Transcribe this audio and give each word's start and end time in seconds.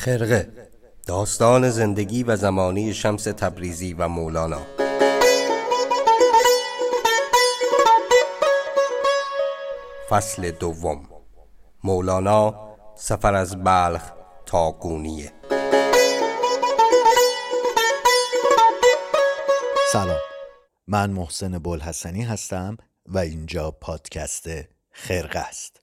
خرقه 0.00 0.52
داستان 1.06 1.70
زندگی 1.70 2.22
و 2.22 2.36
زمانی 2.36 2.94
شمس 2.94 3.24
تبریزی 3.24 3.92
و 3.92 4.08
مولانا. 4.08 4.60
فصل 10.10 10.50
دوم. 10.50 11.08
مولانا 11.84 12.54
سفر 12.96 13.34
از 13.34 13.64
بلخ 13.64 14.02
تا 14.46 14.72
گونیه. 14.72 15.32
سلام. 19.92 20.20
من 20.86 21.10
محسن 21.10 21.58
بلحسنی 21.58 22.22
هستم 22.22 22.76
و 23.06 23.18
اینجا 23.18 23.70
پادکست 23.70 24.48
خرقه 24.90 25.38
است. 25.38 25.80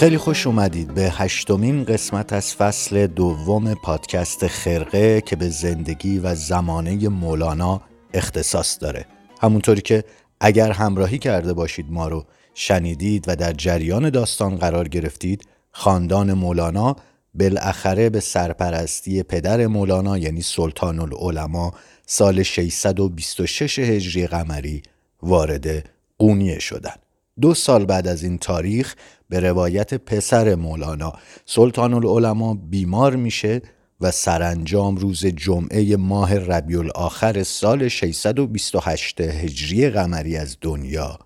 خیلی 0.00 0.18
خوش 0.18 0.46
اومدید 0.46 0.94
به 0.94 1.02
هشتمین 1.02 1.84
قسمت 1.84 2.32
از 2.32 2.54
فصل 2.54 3.06
دوم 3.06 3.74
پادکست 3.74 4.46
خرقه 4.46 5.20
که 5.20 5.36
به 5.36 5.48
زندگی 5.48 6.18
و 6.18 6.34
زمانه 6.34 7.08
مولانا 7.08 7.80
اختصاص 8.14 8.78
داره 8.80 9.06
همونطوری 9.40 9.80
که 9.80 10.04
اگر 10.40 10.72
همراهی 10.72 11.18
کرده 11.18 11.52
باشید 11.52 11.86
ما 11.88 12.08
رو 12.08 12.24
شنیدید 12.54 13.24
و 13.28 13.36
در 13.36 13.52
جریان 13.52 14.10
داستان 14.10 14.56
قرار 14.56 14.88
گرفتید 14.88 15.44
خاندان 15.72 16.32
مولانا 16.32 16.96
بالاخره 17.34 18.10
به 18.10 18.20
سرپرستی 18.20 19.22
پدر 19.22 19.66
مولانا 19.66 20.18
یعنی 20.18 20.42
سلطان 20.42 21.00
العلماء 21.00 21.70
سال 22.06 22.42
626 22.42 23.78
هجری 23.78 24.26
قمری 24.26 24.82
وارد 25.22 25.90
قونیه 26.18 26.58
شدند. 26.58 26.98
دو 27.40 27.54
سال 27.54 27.84
بعد 27.84 28.08
از 28.08 28.22
این 28.22 28.38
تاریخ 28.38 28.94
به 29.30 29.40
روایت 29.40 29.94
پسر 29.94 30.54
مولانا. 30.54 31.12
سلطان 31.46 31.94
العلماء 31.94 32.54
بیمار 32.54 33.16
میشه 33.16 33.62
و 34.00 34.10
سرانجام 34.10 34.96
روز 34.96 35.26
جمعه 35.26 35.96
ماه 35.96 36.38
ربیع 36.38 36.78
الاخر 36.78 37.42
سال 37.42 37.88
628 37.88 39.20
هجری 39.20 39.90
قمری 39.90 40.36
از 40.36 40.56
دنیا 40.60 41.18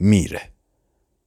میره. 0.00 0.40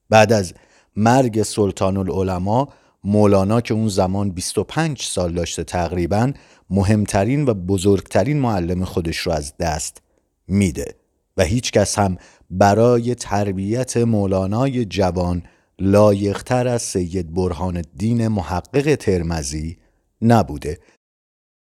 بعد 0.09 0.33
از 0.33 0.53
مرگ 0.95 1.44
سلطان 1.44 1.97
العلماء 1.97 2.67
مولانا 3.03 3.61
که 3.61 3.73
اون 3.73 3.88
زمان 3.88 4.30
25 4.31 5.02
سال 5.02 5.33
داشته 5.33 5.63
تقریبا 5.63 6.31
مهمترین 6.69 7.45
و 7.45 7.53
بزرگترین 7.53 8.39
معلم 8.39 8.85
خودش 8.85 9.17
رو 9.17 9.31
از 9.31 9.57
دست 9.57 10.02
میده 10.47 10.95
و 11.38 11.44
هیچ 11.44 11.72
کس 11.72 12.00
هم 12.00 12.17
برای 12.50 13.16
تربیت 13.16 13.97
مولانای 13.97 14.85
جوان 14.85 15.44
لایقتر 15.80 16.67
از 16.67 16.81
سید 16.81 17.33
برهان 17.33 17.77
الدین 17.77 18.27
محقق 18.27 18.95
ترمزی 18.95 19.77
نبوده. 20.22 20.80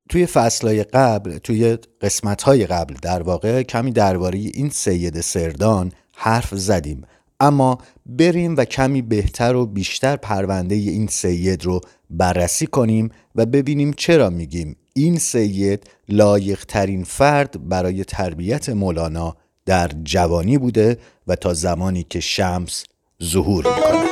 توی 0.09 0.27
فصلهای 0.27 0.85
قبل 0.85 1.39
توی 1.39 1.79
قسمتهای 2.01 2.67
قبل 2.67 2.95
در 3.03 3.23
واقع 3.23 3.63
کمی 3.63 3.93
درباره 3.93 4.39
این 4.39 4.69
سید 4.69 5.21
سردان 5.21 5.93
حرف 6.15 6.55
زدیم. 6.55 7.03
اما 7.41 7.79
بریم 8.07 8.57
و 8.57 8.65
کمی 8.65 9.03
بهتر 9.03 9.57
و 9.57 9.67
بیشتر 9.67 10.17
پرونده 10.17 10.75
این 10.75 11.07
سید 11.07 11.65
رو 11.65 11.81
بررسی 12.11 12.67
کنیم 12.67 13.11
و 13.35 13.47
ببینیم 13.47 13.93
چرا 13.93 14.31
میگیم 14.31 14.77
این 14.95 15.19
سید 15.19 15.91
لایق 16.09 16.65
ترین 16.65 17.05
فرد 17.05 17.69
برای 17.69 18.05
تربیت 18.05 18.69
مولانا 18.69 19.37
در 19.67 19.91
جوانی 20.05 20.59
بوده 20.59 20.99
و 21.27 21.37
تا 21.37 21.55
زمانی 21.55 22.03
که 22.03 22.21
شمس 22.21 22.85
ظهور 23.23 23.67
می‌کنه. 23.67 24.09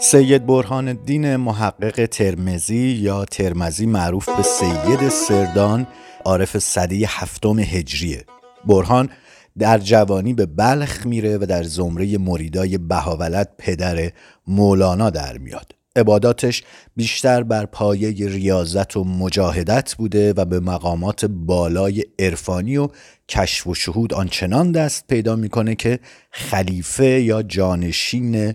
سید 0.00 0.46
برهان 0.46 0.88
الدین 0.88 1.36
محقق 1.36 2.06
ترمزی 2.06 2.76
یا 2.76 3.24
ترمزی 3.24 3.86
معروف 3.86 4.28
به 4.28 4.42
سید 4.42 5.08
سردان 5.08 5.86
عارف 6.24 6.58
صدی 6.58 7.04
هفتم 7.04 7.58
هجریه. 7.58 8.24
برهان 8.64 9.10
در 9.58 9.78
جوانی 9.78 10.34
به 10.34 10.46
بلخ 10.46 11.06
میره 11.06 11.38
و 11.38 11.46
در 11.46 11.62
زمره 11.62 12.18
مریدای 12.18 12.78
بهاولت 12.78 13.48
پدر 13.58 14.12
مولانا 14.46 15.10
در 15.10 15.38
میاد. 15.38 15.72
عباداتش 15.96 16.62
بیشتر 16.96 17.42
بر 17.42 17.66
پایه 17.66 18.28
ریاضت 18.28 18.96
و 18.96 19.04
مجاهدت 19.04 19.94
بوده 19.94 20.32
و 20.32 20.44
به 20.44 20.60
مقامات 20.60 21.24
بالای 21.24 22.04
عرفانی 22.18 22.76
و 22.76 22.88
کشف 23.28 23.66
و 23.66 23.74
شهود 23.74 24.14
آنچنان 24.14 24.72
دست 24.72 25.06
پیدا 25.06 25.36
می‌کنه 25.36 25.74
که 25.74 25.98
خلیفه 26.30 27.22
یا 27.22 27.42
جانشین 27.42 28.54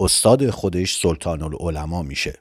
استاد 0.00 0.50
خودش 0.50 1.00
سلطان 1.00 1.42
العلماء 1.42 2.02
میشه. 2.02 2.34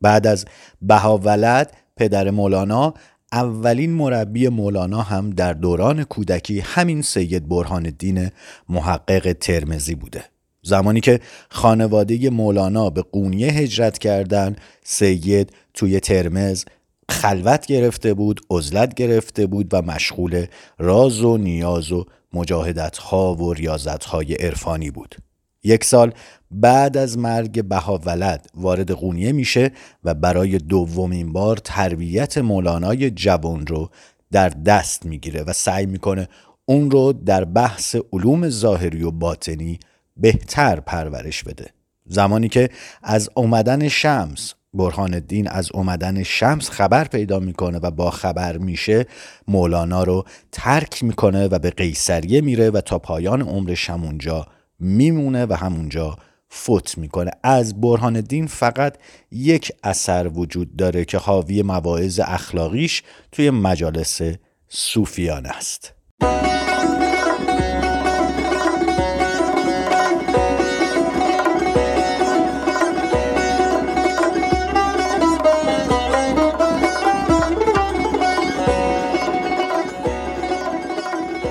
بعد 0.00 0.26
از 0.26 0.44
بهاولد 0.82 1.76
پدر 1.96 2.30
مولانا 2.30 2.94
اولین 3.34 3.90
مربی 3.90 4.48
مولانا 4.48 5.02
هم 5.02 5.30
در 5.30 5.52
دوران 5.52 6.04
کودکی 6.04 6.60
همین 6.60 7.02
سید 7.02 7.48
برهان 7.48 7.86
الدین 7.86 8.30
محقق 8.68 9.32
ترمزی 9.32 9.94
بوده. 9.94 10.24
زمانی 10.62 11.00
که 11.00 11.20
خانواده 11.50 12.30
مولانا 12.30 12.90
به 12.90 13.02
قونیه 13.02 13.52
هجرت 13.52 13.98
کردند 13.98 14.60
سید 14.84 15.52
توی 15.74 16.00
ترمز 16.00 16.64
خلوت 17.08 17.66
گرفته 17.66 18.14
بود 18.14 18.40
عزلت 18.50 18.94
گرفته 18.94 19.46
بود 19.46 19.68
و 19.72 19.82
مشغول 19.82 20.46
راز 20.78 21.22
و 21.22 21.36
نیاز 21.36 21.92
و 21.92 22.04
مجاهدت 22.32 22.98
ها 22.98 23.34
و 23.34 23.52
ریاضت 23.52 24.04
های 24.04 24.34
عرفانی 24.34 24.90
بود. 24.90 25.16
یک 25.64 25.84
سال 25.84 26.12
بعد 26.60 26.96
از 26.96 27.18
مرگ 27.18 27.64
بهاولد 27.64 28.46
وارد 28.54 28.90
قونیه 28.90 29.32
میشه 29.32 29.70
و 30.04 30.14
برای 30.14 30.58
دومین 30.58 31.32
بار 31.32 31.56
تربیت 31.56 32.38
مولانای 32.38 33.10
جوان 33.10 33.66
رو 33.66 33.90
در 34.32 34.48
دست 34.48 35.06
می‌گیره 35.06 35.42
و 35.42 35.52
سعی 35.52 35.86
می‌کنه 35.86 36.28
اون 36.64 36.90
رو 36.90 37.12
در 37.12 37.44
بحث 37.44 37.96
علوم 38.12 38.48
ظاهری 38.48 39.02
و 39.02 39.10
باطنی 39.10 39.78
بهتر 40.16 40.80
پرورش 40.80 41.42
بده. 41.42 41.70
زمانی 42.06 42.48
که 42.48 42.70
از 43.02 43.30
اومدن 43.34 43.88
شمس 43.88 44.54
برهان 44.74 45.14
الدین 45.14 45.48
از 45.48 45.72
اومدن 45.72 46.22
شمس 46.22 46.70
خبر 46.70 47.04
پیدا 47.04 47.38
می‌کنه 47.38 47.78
و 47.78 47.90
با 47.90 48.10
خبر 48.10 48.56
میشه 48.56 49.06
مولانا 49.48 50.02
رو 50.02 50.24
ترک 50.52 51.04
می‌کنه 51.04 51.48
و 51.48 51.58
به 51.58 51.70
قیصریه 51.70 52.40
میره 52.40 52.70
و 52.70 52.80
تا 52.80 52.98
پایان 52.98 53.42
عمرش 53.42 53.90
همونجا 53.90 54.46
میمونه 54.78 55.46
و 55.46 55.52
همونجا 55.52 56.16
فوت 56.48 56.98
می‌کنه. 56.98 57.30
از 57.42 57.80
برهان 57.80 58.16
الدین 58.16 58.46
فقط 58.46 58.96
یک 59.30 59.72
اثر 59.82 60.28
وجود 60.28 60.76
داره 60.76 61.04
که 61.04 61.18
حاوی 61.18 61.62
مواعظ 61.62 62.20
اخلاقیش 62.24 63.02
توی 63.32 63.50
مجالس 63.50 64.20
صوفیان 64.68 65.46
است. 65.46 65.92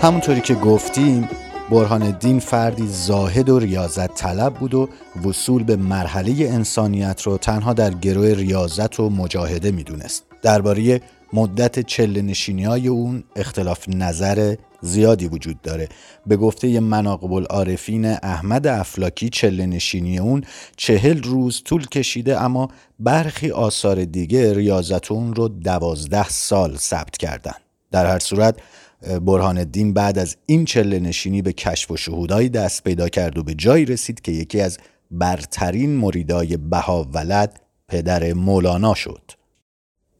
همونطوری 0.01 0.41
که 0.41 0.55
گفتیم 0.55 1.29
برهان 1.71 2.01
الدین 2.01 2.39
فردی 2.39 2.87
زاهد 2.87 3.49
و 3.49 3.59
ریاضت 3.59 4.15
طلب 4.15 4.53
بود 4.53 4.73
و 4.73 4.89
وصول 5.25 5.63
به 5.63 5.75
مرحله 5.75 6.31
انسانیت 6.31 7.21
رو 7.21 7.37
تنها 7.37 7.73
در 7.73 7.93
گروه 7.93 8.33
ریاضت 8.33 8.99
و 8.99 9.09
مجاهده 9.09 9.71
می‌دونست. 9.71 10.23
درباره 10.41 11.01
مدت 11.33 11.79
چله 11.79 12.21
نشینی 12.21 12.63
های 12.63 12.87
اون 12.87 13.23
اختلاف 13.35 13.89
نظر 13.89 14.55
زیادی 14.81 15.27
وجود 15.27 15.61
داره 15.61 15.89
به 16.27 16.37
گفته 16.37 16.79
مناقب 16.79 17.33
العارفین 17.33 18.05
احمد 18.05 18.67
افلاکی 18.67 19.29
چله 19.29 19.65
نشینی 19.65 20.19
اون 20.19 20.43
چهل 20.77 21.23
روز 21.23 21.61
طول 21.65 21.87
کشیده 21.87 22.41
اما 22.41 22.69
برخی 22.99 23.51
آثار 23.51 24.05
دیگه 24.05 24.53
ریاضت 24.53 25.11
اون 25.11 25.35
رو 25.35 25.47
دوازده 25.47 26.29
سال 26.29 26.77
ثبت 26.77 27.17
کردن 27.17 27.53
در 27.91 28.05
هر 28.05 28.19
صورت 28.19 28.55
برهان 29.21 29.57
الدین 29.57 29.93
بعد 29.93 30.19
از 30.19 30.37
این 30.45 30.65
چله 30.65 30.99
نشینی 30.99 31.41
به 31.41 31.53
کشف 31.53 31.91
و 31.91 31.97
شهودهایی 31.97 32.49
دست 32.49 32.83
پیدا 32.83 33.09
کرد 33.09 33.37
و 33.37 33.43
به 33.43 33.53
جایی 33.53 33.85
رسید 33.85 34.21
که 34.21 34.31
یکی 34.31 34.61
از 34.61 34.77
برترین 35.11 35.95
مریدای 35.95 36.57
بهاولد 36.57 37.59
پدر 37.87 38.33
مولانا 38.33 38.93
شد. 38.93 39.31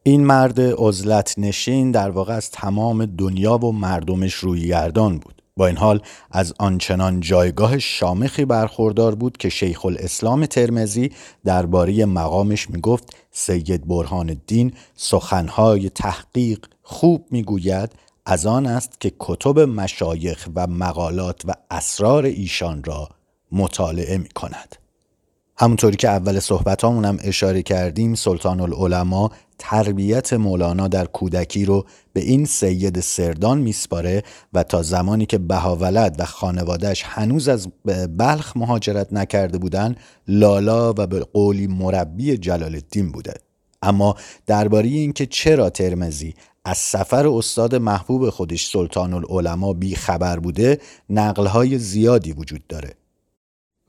این 0.04 0.26
مرد 0.26 0.62
عزلت 0.62 1.34
نشین 1.38 1.92
در 1.92 2.10
واقع 2.10 2.34
از 2.34 2.52
تمام 2.52 3.06
دنیا 3.06 3.58
و 3.58 3.72
مردمش 3.72 4.34
روی 4.34 4.68
گردان 4.68 5.18
بود. 5.18 5.42
با 5.58 5.68
این 5.68 5.78
حال 5.78 6.02
از 6.32 6.54
آنچنان 6.60 7.20
جایگاه 7.20 7.80
شامخی 7.80 8.46
برخوردار 8.46 9.16
بود 9.16 9.38
که 9.38 9.50
شیخ 9.50 9.86
الاسلام 9.86 10.46
ترمزی 10.46 11.12
درباره 11.46 12.06
مقامش 12.06 12.70
می‌گفت 12.70 13.16
سید 13.32 13.88
برهان 13.88 14.30
الدین 14.30 14.74
سخنهای 14.96 15.90
تحقیق 15.90 16.66
خوب 16.82 17.28
می‌گوید 17.32 17.92
از 18.26 18.46
آن 18.46 18.66
است 18.66 19.02
که 19.02 19.12
کتب 19.20 19.60
مشایخ 19.60 20.48
و 20.56 20.68
مقالات 20.68 21.42
و 21.46 21.54
اسرار 21.72 22.26
ایشان 22.26 22.84
را 22.84 23.10
مطالعه 23.52 24.18
می 24.18 24.30
کند. 24.30 24.76
همونطوری 25.58 25.98
که 25.98 26.10
اول 26.10 26.40
صحبت 26.40 26.84
هم 26.84 27.18
اشاره 27.22 27.62
کردیم 27.62 28.16
سلطان 28.16 28.60
العلماء 28.60 29.30
تربیت 29.60 30.34
مولانا 30.34 30.88
در 30.88 31.06
کودکی 31.06 31.66
رو 31.66 31.86
به 32.14 32.22
این 32.22 32.46
سید 32.46 33.00
سردان 33.00 33.58
میسپاره 33.58 34.24
و 34.54 34.64
تا 34.64 34.82
زمانی 34.82 35.26
که 35.26 35.38
بهاولد 35.38 36.16
و 36.20 36.26
خانوادهش 36.26 37.04
هنوز 37.06 37.48
از 37.48 37.68
بلخ 38.18 38.58
مهاجرت 38.58 39.14
نکرده 39.14 39.58
بودن 39.58 39.96
لالا 40.28 40.90
و 40.90 41.08
به 41.08 41.20
قولی 41.20 41.68
مربی 41.68 42.38
جلال 42.38 42.64
الدین 42.64 43.12
بوده 43.12 43.34
اما 43.84 44.16
درباره 44.48 44.88
اینکه 44.88 45.26
چرا 45.26 45.70
ترمزی 45.70 46.34
از 46.66 46.78
سفر 46.78 47.28
استاد 47.28 47.76
محبوب 47.76 48.30
خودش 48.30 48.66
سلطان 48.66 49.14
العلماء 49.14 49.74
بی 49.74 49.96
خبر 49.96 50.40
بوده 50.40 50.82
نقلهای 51.10 51.78
زیادی 51.78 52.32
وجود 52.32 52.68
داره. 52.68 52.94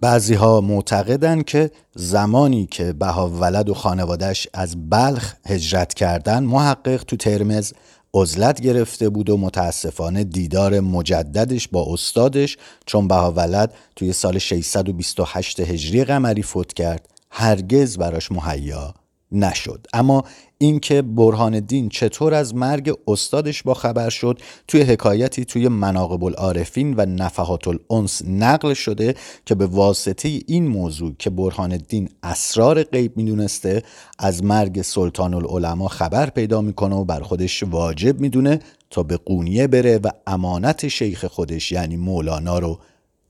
بعضی 0.00 0.34
ها 0.34 0.60
معتقدن 0.60 1.42
که 1.42 1.70
زمانی 1.94 2.66
که 2.66 2.92
بها 2.92 3.28
ولد 3.28 3.68
و 3.68 3.74
خانوادش 3.74 4.48
از 4.54 4.90
بلخ 4.90 5.34
هجرت 5.46 5.94
کردن 5.94 6.44
محقق 6.44 7.04
تو 7.04 7.16
ترمز 7.16 7.72
عزلت 8.14 8.60
گرفته 8.60 9.08
بود 9.08 9.30
و 9.30 9.36
متاسفانه 9.36 10.24
دیدار 10.24 10.80
مجددش 10.80 11.68
با 11.68 11.86
استادش 11.92 12.56
چون 12.86 13.08
بها 13.08 13.32
ولد 13.32 13.74
توی 13.96 14.12
سال 14.12 14.38
628 14.38 15.60
هجری 15.60 16.04
قمری 16.04 16.42
فوت 16.42 16.72
کرد 16.72 17.08
هرگز 17.30 17.98
براش 17.98 18.32
مهیا 18.32 18.94
نشد. 19.32 19.86
اما 19.92 20.24
اینکه 20.58 21.02
برهان 21.02 21.54
الدین 21.54 21.88
چطور 21.88 22.34
از 22.34 22.54
مرگ 22.54 22.92
استادش 23.08 23.62
با 23.62 23.74
خبر 23.74 24.08
شد 24.08 24.40
توی 24.68 24.82
حکایتی 24.82 25.44
توی 25.44 25.68
مناقب 25.68 26.24
العارفین 26.24 26.94
و 26.96 27.06
نفحات 27.06 27.68
الانس 27.68 28.22
نقل 28.26 28.74
شده 28.74 29.14
که 29.46 29.54
به 29.54 29.66
واسطه 29.66 30.40
این 30.46 30.68
موضوع 30.68 31.14
که 31.18 31.30
برهان 31.30 31.72
الدین 31.72 32.08
اسرار 32.22 32.82
غیب 32.82 33.16
می‌دونسته 33.16 33.82
از 34.18 34.44
مرگ 34.44 34.82
سلطان 34.82 35.34
العلماء 35.34 35.88
خبر 35.88 36.30
پیدا 36.30 36.60
می‌کنه 36.60 36.94
و 36.94 37.04
بر 37.04 37.20
خودش 37.20 37.62
واجب 37.62 38.20
می‌دونه 38.20 38.60
تا 38.90 39.02
به 39.02 39.16
قونیه 39.16 39.66
بره 39.66 39.98
و 39.98 40.10
امانت 40.26 40.88
شیخ 40.88 41.24
خودش 41.24 41.72
یعنی 41.72 41.96
مولانا 41.96 42.58
رو 42.58 42.78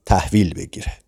تحویل 0.05 0.53
بگیره. 0.53 1.04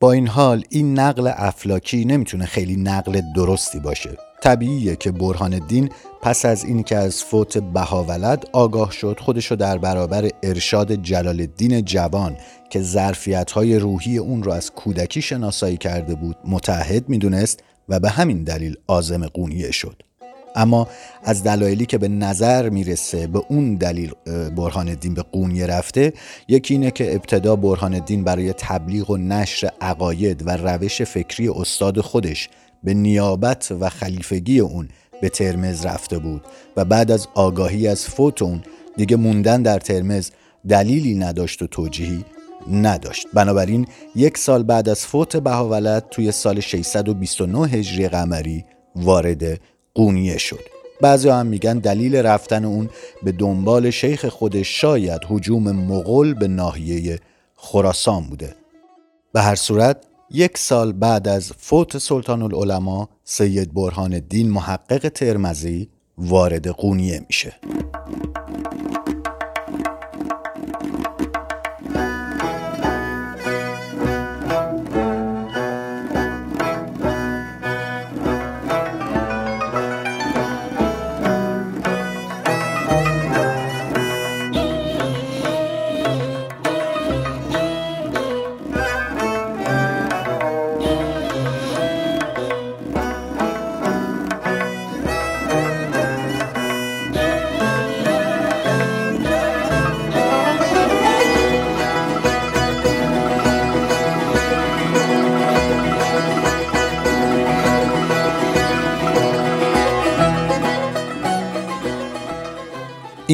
با 0.00 0.12
این 0.12 0.28
حال 0.28 0.64
این 0.70 0.98
نقل 0.98 1.32
افلاکی 1.36 2.04
نمی‌تونه 2.04 2.46
خیلی 2.46 2.76
نقل 2.76 3.20
درستی 3.36 3.80
باشه. 3.80 4.10
طبیعیه 4.42 4.96
که 4.96 5.12
برهان 5.12 5.54
الدین 5.54 5.90
پس 6.22 6.44
از 6.44 6.64
این 6.64 6.82
که 6.82 6.96
از 6.96 7.24
فوت 7.24 7.58
بهاولد 7.58 8.44
آگاه 8.52 8.92
شد 8.92 9.18
خودشو 9.20 9.54
در 9.54 9.78
برابر 9.78 10.30
ارشاد 10.42 10.92
جلال 10.92 11.40
الدین 11.40 11.84
جوان 11.84 12.36
که 12.70 12.82
ظرفیت 12.82 13.50
های 13.50 13.78
روحی 13.78 14.18
اون 14.18 14.42
رو 14.42 14.52
از 14.52 14.70
کودکی 14.70 15.22
شناسایی 15.22 15.76
کرده 15.76 16.14
بود 16.14 16.36
متحد 16.44 17.08
می‌دونست 17.08 17.62
و 17.88 18.00
به 18.00 18.10
همین 18.10 18.44
دلیل 18.44 18.76
آزم 18.86 19.26
قونیه 19.26 19.70
شد. 19.70 20.02
اما 20.56 20.88
از 21.24 21.42
دلایلی 21.42 21.86
که 21.86 21.98
به 21.98 22.08
نظر 22.08 22.68
می‌رسه 22.68 23.26
به 23.26 23.42
اون 23.48 23.74
دلیل 23.74 24.12
برهان 24.56 24.88
الدین 24.88 25.14
به 25.14 25.22
قونیه 25.22 25.66
رفته 25.66 26.12
یکی 26.48 26.74
اینه 26.74 26.90
که 26.90 27.14
ابتدا 27.14 27.56
برهان 27.56 27.94
الدین 27.94 28.24
برای 28.24 28.52
تبلیغ 28.52 29.10
و 29.10 29.16
نشر 29.16 29.70
عقاید 29.80 30.46
و 30.46 30.50
روش 30.50 31.02
فکری 31.02 31.48
استاد 31.48 32.00
خودش 32.00 32.48
به 32.84 32.94
نیابت 32.94 33.72
و 33.80 33.88
خلیفگی 33.88 34.60
اون 34.60 34.88
به 35.20 35.28
ترمز 35.28 35.86
رفته 35.86 36.18
بود 36.18 36.42
و 36.76 36.84
بعد 36.84 37.10
از 37.10 37.28
آگاهی 37.34 37.88
از 37.88 38.04
فوت 38.04 38.42
اون 38.42 38.62
دیگه 38.96 39.16
موندن 39.16 39.62
در 39.62 39.78
ترمز 39.78 40.30
دلیلی 40.68 41.14
نداشت 41.14 41.62
و 41.62 41.66
توجیهی 41.66 42.24
نداشت. 42.72 43.26
بنابراین 43.34 43.86
یک 44.14 44.38
سال 44.38 44.62
بعد 44.62 44.88
از 44.88 45.06
فوت 45.06 45.36
بهاولد 45.36 46.04
توی 46.10 46.32
سال 46.32 46.60
629 46.60 47.68
هجری 47.68 48.08
قمری 48.08 48.64
وارد 48.96 49.60
قونیه 49.96 50.38
شد. 50.38 50.60
بعضی 51.00 51.28
هم 51.28 51.46
میگن 51.46 51.78
دلیل 51.78 52.16
رفتن 52.16 52.64
اون 52.64 52.88
به 53.22 53.32
دنبال 53.32 53.90
شیخ 53.90 54.26
خودش 54.26 54.80
شاید 54.80 55.20
حجوم 55.28 55.72
مغول 55.72 56.34
به 56.34 56.48
ناحیه 56.48 57.18
خراسان 57.56 58.24
بوده. 58.26 58.54
به 59.32 59.40
هر 59.40 59.54
صورت 59.54 60.04
یک 60.30 60.58
سال 60.58 60.92
بعد 60.92 61.28
از 61.28 61.52
فوت 61.58 61.98
سلطان 61.98 62.42
العلماء 62.42 63.08
سید 63.24 63.74
برهان 63.74 64.14
الدین 64.14 64.50
محقق 64.50 65.08
ترمزی 65.08 65.88
وارد 66.18 66.68
قونیه 66.68 67.20
میشه. 67.26 67.52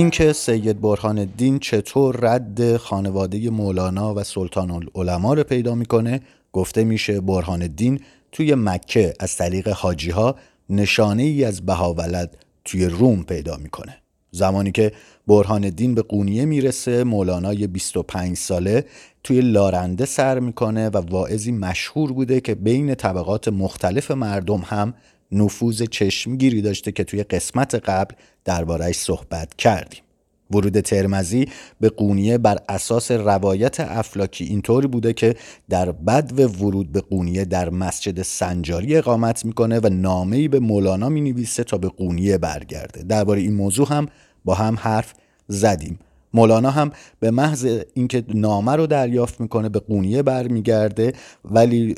اینکه 0.03 0.33
سید 0.33 0.81
برهان 0.81 1.19
الدین 1.19 1.59
چطور 1.59 2.17
رد 2.21 2.77
خانواده 2.77 3.51
مولانا 3.51 4.15
و 4.15 4.25
سلطان 4.25 4.71
العلماء 4.71 5.35
رو 5.35 5.45
پیدا 5.45 5.75
می‌کنه 5.75 6.21
گفته 6.53 6.85
میشه 6.85 7.21
برهان 7.21 7.63
الدین 7.63 8.01
توی 8.33 8.55
مکه 8.55 9.15
از 9.21 9.37
طریق 9.37 9.69
حاجی 9.69 10.11
ها 10.11 10.37
نشانه 10.71 11.23
ای 11.23 11.45
از 11.45 11.67
بهاولد 11.67 12.37
توی 12.65 12.87
روم 12.87 13.23
پیدا 13.25 13.57
می‌کنه. 13.57 13.97
زمانی 14.31 14.73
که 14.73 14.93
برهان 15.27 15.65
الدین 15.65 15.95
به 15.95 16.03
قونیه 16.03 16.45
می‌رسه 16.45 17.05
مولانای 17.05 17.67
25 17.67 18.37
ساله 18.37 18.85
توی 19.25 19.41
لارنده 19.41 20.05
سر 20.05 20.39
می‌کنه 20.39 20.89
و 20.89 20.97
واعظی 20.97 21.53
مشهور 21.53 22.13
بوده 22.13 22.41
که 22.41 22.55
بین 22.55 22.95
طبقات 22.95 23.49
مختلف 23.49 24.11
مردم 24.11 24.63
هم 24.67 24.95
نفوذ 25.33 25.83
چشمگیری 25.83 26.63
داشته 26.63 26.93
که 26.93 27.05
توی 27.05 27.23
قسمت 27.23 27.75
قبل 27.75 28.15
دربارهش 28.45 28.97
صحبت 28.97 29.57
کردیم. 29.57 30.01
ورود 30.51 30.81
ترمزی 30.81 31.49
به 31.81 31.89
قونیه 31.89 32.39
بر 32.39 32.59
اساس 32.69 33.11
روایت 33.11 33.81
افلاکی 33.81 34.45
اینطوری 34.45 34.87
بوده 34.87 35.13
که 35.13 35.35
در 35.69 35.93
بد 35.93 36.33
و 36.39 36.43
ورود 36.43 36.93
به 36.93 37.01
قونیه 37.01 37.45
در 37.45 37.71
مسجد 37.71 38.23
سنجاری 38.23 38.97
اقامت 38.97 39.45
می‌کنه 39.45 39.81
و 39.83 39.89
نامه‌ای 39.89 40.49
به 40.49 40.59
مولانا 40.59 41.09
می‌نویسه 41.09 41.65
تا 41.65 41.79
به 41.79 41.89
قونیه 41.89 42.39
برگرده. 42.39 43.03
درباره 43.03 43.41
این 43.41 43.55
موضوع 43.55 43.89
هم 43.89 44.07
با 44.45 44.55
هم 44.55 44.77
حرف 44.79 45.15
زدیم. 45.49 45.99
مولانا 46.35 46.71
هم 46.71 46.91
به 47.21 47.31
محض 47.31 47.79
اینکه 47.95 48.25
نامه 48.35 48.73
رو 48.73 48.87
دریافت 48.87 49.41
می‌کنه 49.41 49.69
به 49.69 49.79
قونیه 49.79 50.23
برمیگرده 50.23 51.13
ولی 51.45 51.95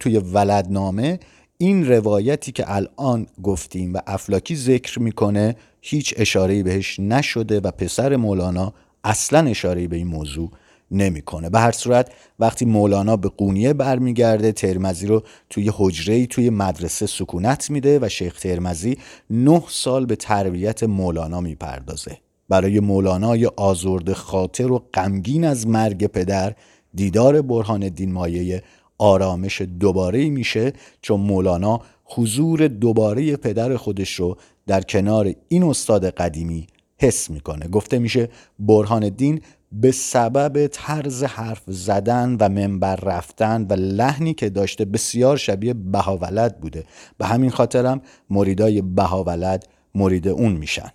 توی 0.00 0.18
ولدنامه 0.18 1.18
این 1.60 1.88
روایتی 1.88 2.52
که 2.52 2.64
الان 2.66 3.26
گفتیم 3.42 3.94
و 3.94 4.00
افلاکی 4.06 4.56
ذکر 4.56 4.98
می‌کنه 4.98 5.56
هیچ 5.80 6.14
اشاره 6.16 6.62
بهش 6.62 7.00
نشده 7.00 7.60
و 7.60 7.70
پسر 7.70 8.16
مولانا 8.16 8.72
اصلا 9.04 9.46
اشاره 9.46 9.88
به 9.88 9.96
این 9.96 10.06
موضوع 10.06 10.50
نمی‌کنه. 10.90 11.50
به 11.50 11.60
هر 11.60 11.72
صورت 11.72 12.12
وقتی 12.38 12.64
مولانا 12.64 13.16
به 13.16 13.28
قونیه 13.28 13.72
برمیگرده 13.72 14.52
ترمزی 14.52 15.06
رو 15.06 15.22
توی 15.50 15.70
حجره 15.74 16.26
توی 16.26 16.50
مدرسه 16.50 17.06
سکونت 17.06 17.70
میده 17.70 17.98
و 18.02 18.08
شیخ 18.08 18.40
ترمزی 18.40 18.98
نه 19.30 19.62
سال 19.68 20.06
به 20.06 20.16
تربیت 20.16 20.82
مولانا 20.82 21.40
می‌پردازه. 21.40 22.18
برای 22.48 22.80
مولانای 22.80 23.46
آزرد 23.46 24.12
خاطر 24.12 24.72
و 24.72 24.78
غمگین 24.94 25.44
از 25.44 25.66
مرگ 25.66 26.06
پدر 26.06 26.54
دیدار 26.94 27.42
برهان 27.42 27.82
الدین 27.82 28.12
مایه 28.12 28.62
آرامش 28.98 29.62
دوباره 29.62 30.30
میشه 30.30 30.72
چون 31.02 31.20
مولانا 31.20 31.80
حضور 32.04 32.68
دوباره 32.68 33.36
پدر 33.36 33.76
خودش 33.76 34.14
رو 34.14 34.36
در 34.66 34.80
کنار 34.80 35.32
این 35.48 35.62
استاد 35.62 36.10
قدیمی 36.10 36.66
حس 36.98 37.30
می‌کنه. 37.30 37.68
گفته 37.68 37.98
میشه 37.98 38.28
برهان 38.58 39.04
الدین 39.04 39.40
به 39.72 39.90
سبب 39.90 40.66
طرز 40.66 41.24
حرف 41.24 41.62
زدن 41.66 42.36
و 42.40 42.48
منبر 42.48 42.96
رفتن 42.96 43.66
و 43.70 43.72
لحنی 43.72 44.34
که 44.34 44.50
داشته 44.50 44.84
بسیار 44.84 45.36
شبیه 45.36 45.74
بهاولد 45.74 46.60
بوده. 46.60 46.84
به 47.18 47.26
همین 47.26 47.50
خاطرم 47.50 48.00
مریدای 48.30 48.82
بهاولد 48.82 49.68
مرید 49.94 50.28
اون 50.28 50.52
میشن. 50.52 50.90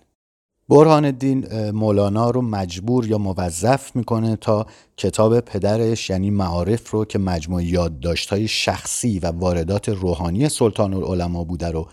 برهان 0.68 1.04
الدین 1.04 1.70
مولانا 1.70 2.30
رو 2.30 2.42
مجبور 2.42 3.06
یا 3.06 3.18
موظف 3.18 3.96
می‌کنه 3.96 4.36
تا 4.36 4.66
کتاب 4.96 5.40
پدرش 5.40 6.10
یعنی 6.10 6.30
معارف 6.30 6.90
رو 6.90 7.04
که 7.04 7.18
مجموع 7.18 7.64
یادداشت‌های 7.64 8.48
شخصی 8.48 9.18
و 9.18 9.26
واردات 9.26 9.88
روحانی 9.88 10.48
سلطان 10.48 10.94
العلماء 10.94 11.44
بوده 11.44 11.70
رو 11.70 11.88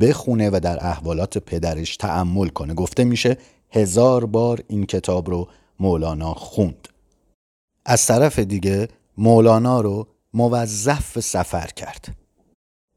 بخونه 0.00 0.50
و 0.50 0.60
در 0.62 0.86
احوالات 0.86 1.38
پدرش 1.38 1.96
تعمل 1.96 2.48
کنه. 2.48 2.74
گفته 2.74 3.04
میشه 3.04 3.36
هزار 3.70 4.26
بار 4.26 4.62
این 4.68 4.86
کتاب 4.86 5.30
رو 5.30 5.48
مولانا 5.80 6.34
خوند. 6.34 6.88
از 7.84 8.06
طرف 8.06 8.38
دیگه 8.38 8.88
مولانا 9.18 9.80
رو 9.80 10.06
موظف 10.34 11.20
سفر 11.20 11.66
کرد. 11.66 12.16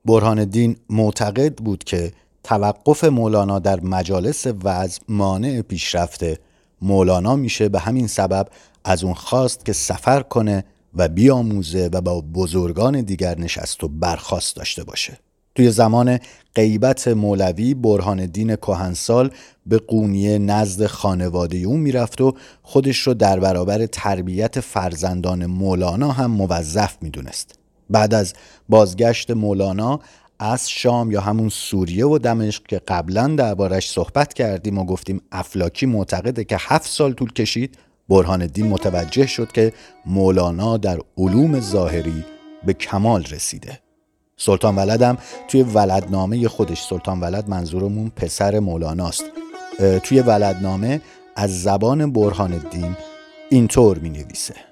برهان 0.06 0.40
الدین 0.40 0.76
معتقد 0.90 1.56
بود 1.56 1.84
که 1.84 2.14
توقف 2.44 3.04
مولانا 3.04 3.60
در 3.60 3.80
مجالس 3.80 4.48
وعظ 4.64 4.98
مانع 5.10 5.62
پیشرفته. 5.62 6.40
مولانا 6.82 7.36
میشه 7.36 7.70
به 7.70 7.80
همین 7.80 8.08
سبب 8.08 8.48
از 8.84 9.04
اون 9.04 9.14
خواست 9.14 9.66
که 9.66 9.74
سفر 9.74 10.22
کنه 10.22 10.64
و 10.96 11.08
بیاموزه 11.08 11.90
و 11.94 12.02
با 12.02 12.22
بزرگان 12.22 13.02
دیگر 13.02 13.40
نشست 13.40 13.84
و 13.84 13.88
برخواست 13.88 14.56
داشته 14.56 14.84
باشه. 14.84 15.18
توی 15.56 15.72
زمان 15.72 16.20
غیبت 16.56 17.08
مولوی 17.08 17.74
برهان 17.74 18.20
الدین 18.20 18.56
کهنسال 18.56 19.32
به 19.66 19.78
قونیه 19.78 20.38
نزد 20.38 20.86
خانواده 20.86 21.58
او 21.58 21.78
می‌رفت 21.78 22.22
و 22.22 22.34
خودش 22.64 22.98
رو 22.98 23.14
در 23.14 23.40
برابر 23.40 23.86
تربیت 23.86 24.60
فرزندان 24.60 25.46
مولانا 25.46 26.12
هم 26.12 26.32
موظف 26.32 26.98
می‌دونست. 27.02 27.56
بعد 27.90 28.14
از 28.14 28.34
بازگشت 28.70 29.32
مولانا 29.32 30.00
از 30.40 30.70
شام 30.70 31.12
یا 31.12 31.22
همون 31.22 31.50
سوریه 31.50 32.06
و 32.06 32.18
دمشق 32.18 32.64
که 32.64 32.82
قبلا 32.88 33.28
دربارش 33.28 33.90
صحبت 33.90 34.34
کردیم 34.34 34.78
و 34.78 34.86
گفتیم 34.86 35.22
افلاکی 35.32 35.86
معتقده 35.86 36.44
که 36.44 36.58
هفت 36.60 36.90
سال 36.90 37.14
طول 37.14 37.34
کشید 37.34 37.78
برهان 38.10 38.42
الدین 38.42 38.68
متوجه 38.68 39.28
شد 39.28 39.52
که 39.52 39.74
مولانا 40.06 40.78
در 40.78 41.00
علوم 41.18 41.60
ظاهری 41.60 42.26
به 42.66 42.74
کمال 42.74 43.24
رسیده. 43.24 43.80
سلطان 44.38 44.76
ولدم 44.76 45.18
توی 45.48 45.64
ولدنامه 45.64 46.48
خودش 46.48 46.82
سلطان 46.82 47.20
ولد 47.20 47.50
منظورمون 47.50 48.12
پسر 48.16 48.60
مولاناست. 48.60 49.26
توی 50.04 50.20
ولدنامه 50.20 51.02
از 51.36 51.62
زبان 51.62 52.14
برهان 52.14 52.54
الدین 52.54 52.96
اینطور 53.50 53.98
می 53.98 54.10
نویسه 54.10 54.69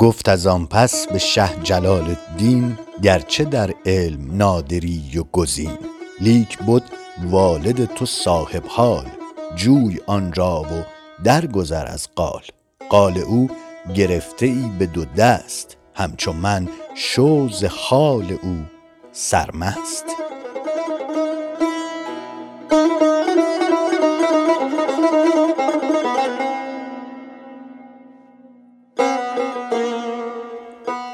گفت 0.00 0.28
از 0.28 0.46
آن 0.46 0.66
پس 0.66 1.06
به 1.06 1.18
شه 1.18 1.50
جلال 1.62 2.16
الدین 2.30 2.78
گرچه 3.02 3.44
در 3.44 3.74
علم 3.86 4.36
نادری 4.36 5.18
و 5.18 5.22
گزین. 5.32 5.78
لیک 6.20 6.58
بود 6.58 6.82
والد 7.30 7.84
تو 7.84 8.06
صاحب 8.06 8.62
حال 8.66 9.06
جوی 9.56 10.00
آن 10.06 10.32
را 10.32 10.62
و 10.62 10.84
درگذر 11.24 11.86
از 11.86 12.08
قال. 12.16 12.42
قال 12.90 13.18
او 13.18 13.50
گرفته 13.94 14.46
ای 14.46 14.70
به 14.78 14.86
دو 14.86 15.04
دست 15.04 15.76
همچون 15.94 16.36
من 16.36 16.68
شوز 16.94 17.64
حال 17.64 18.38
او 18.42 18.56
سرمست. 19.12 20.29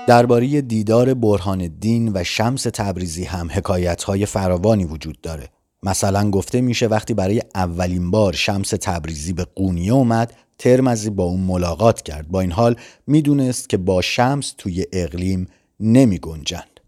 درباره 0.07 0.61
دیدار 0.61 1.15
برهان 1.15 1.61
الدین 1.61 2.11
و 2.15 2.25
شمس 2.25 2.63
تبریزی 2.63 3.25
هم 3.25 3.49
حکایت 3.53 4.03
های 4.03 4.27
فراوانی 4.27 4.85
وجود 4.85 5.21
داره 5.21 5.49
مثلا 5.83 6.31
گفته 6.31 6.61
میشه 6.61 6.87
وقتی 6.87 7.15
برای 7.15 7.43
اولین 7.55 8.11
بار 8.11 8.33
شمس 8.33 8.71
تبریزی 8.71 9.33
به 9.33 9.45
قونیه 9.45 9.93
اومد 9.93 10.33
ترمزی 10.59 11.11
با 11.11 11.25
اون 11.25 11.41
ملاقات 11.41 12.03
کرد 12.03 12.29
با 12.29 12.41
این 12.41 12.53
حال 12.53 12.77
می‌دونست 13.07 13.69
که 13.69 13.77
با 13.77 14.03
شمس 14.03 14.55
توی 14.59 14.85
اقلیم 14.93 15.47
نمی 15.81 16.19
گنجند. 16.19 16.81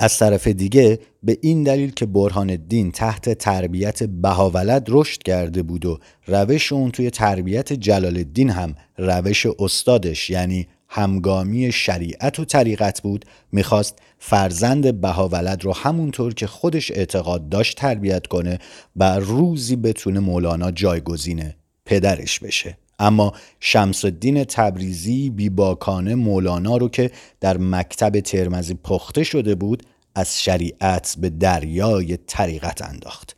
از 0.00 0.18
طرف 0.18 0.46
دیگه 0.46 0.98
به 1.22 1.38
این 1.42 1.62
دلیل 1.62 1.90
که 1.90 2.06
برهان 2.06 2.50
الدین 2.50 2.92
تحت 2.92 3.32
تربیت 3.32 4.02
بهاولد 4.02 4.86
رشد 4.88 5.22
کرده 5.22 5.62
بود 5.62 5.86
و 5.86 5.98
روش 6.26 6.72
اون 6.72 6.90
توی 6.90 7.10
تربیت 7.10 7.72
جلال 7.72 8.16
الدین 8.16 8.50
هم 8.50 8.74
روش 8.98 9.46
استادش 9.58 10.30
یعنی 10.30 10.68
همگامی 10.92 11.72
شریعت 11.72 12.40
و 12.40 12.44
طریقت 12.44 13.02
بود 13.02 13.24
می‌خواست 13.52 13.98
فرزند 14.18 15.00
بهاولد 15.00 15.64
رو 15.64 15.74
همونطور 15.74 16.34
که 16.34 16.46
خودش 16.46 16.90
اعتقاد 16.90 17.48
داشت 17.48 17.78
تربیت 17.78 18.26
کنه 18.26 18.58
و 18.96 19.18
روزی 19.18 19.76
بتونه 19.76 20.20
مولانا 20.20 20.70
جایگزینه 20.70 21.56
پدرش 21.84 22.38
بشه. 22.38 22.78
اما 22.98 23.32
شمس 23.60 24.04
الدین 24.04 24.44
تبریزی 24.44 25.30
بیباکانه 25.30 26.14
مولانا 26.14 26.76
رو 26.76 26.88
که 26.88 27.10
در 27.40 27.58
مکتب 27.58 28.20
ترمزی 28.20 28.74
پخته 28.74 29.24
شده 29.24 29.54
بود 29.54 29.82
از 30.14 30.42
شریعت 30.42 31.16
به 31.18 31.30
دریای 31.30 32.16
طریقت 32.16 32.82
انداخت. 32.82 33.36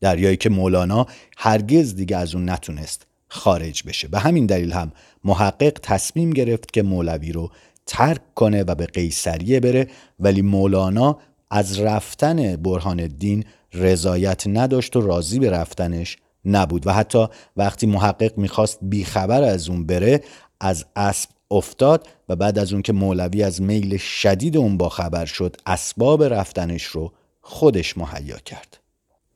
دریایی 0.00 0.36
که 0.36 0.50
مولانا 0.50 1.06
هرگز 1.38 1.94
دیگه 1.94 2.16
از 2.16 2.34
اون 2.34 2.50
نتونست 2.50 3.06
خارج 3.28 3.82
بشه. 3.86 4.08
به 4.08 4.18
همین 4.18 4.46
دلیل 4.46 4.72
هم 4.72 4.92
محقق 5.24 5.78
تصمیم 5.82 6.30
گرفت 6.30 6.72
که 6.72 6.82
مولوی 6.82 7.32
رو 7.32 7.50
ترک 7.86 8.34
کنه 8.34 8.62
و 8.62 8.74
به 8.74 8.86
قیصریه 8.86 9.60
بره 9.60 9.88
ولی 10.20 10.42
مولانا 10.42 11.18
از 11.50 11.80
رفتن 11.80 12.56
برهان 12.56 13.00
الدین 13.00 13.44
رضایت 13.74 14.46
نداشت 14.46 14.96
و 14.96 15.00
راضی 15.00 15.38
به 15.38 15.50
رفتنش 15.50 16.16
نبود. 16.44 16.86
و 16.86 16.92
حتی 16.92 17.26
وقتی 17.56 17.86
محقق 17.86 18.38
می‌خواست 18.38 18.78
بیخبر 18.82 19.42
از 19.42 19.68
اون 19.68 19.86
بره 19.86 20.20
از 20.60 20.84
اسب 20.96 21.30
افتاد 21.50 22.08
و 22.28 22.36
بعد 22.36 22.58
از 22.58 22.72
اون 22.72 22.82
که 22.82 22.92
مولوی 22.92 23.42
از 23.42 23.62
میل 23.62 23.96
شدید 23.96 24.56
اون 24.56 24.76
با 24.76 24.88
خبر 24.88 25.24
شد 25.24 25.56
اسباب 25.66 26.24
رفتنش 26.24 26.82
رو 26.82 27.12
خودش 27.40 27.98
مهیا 27.98 28.38
کرد. 28.38 28.81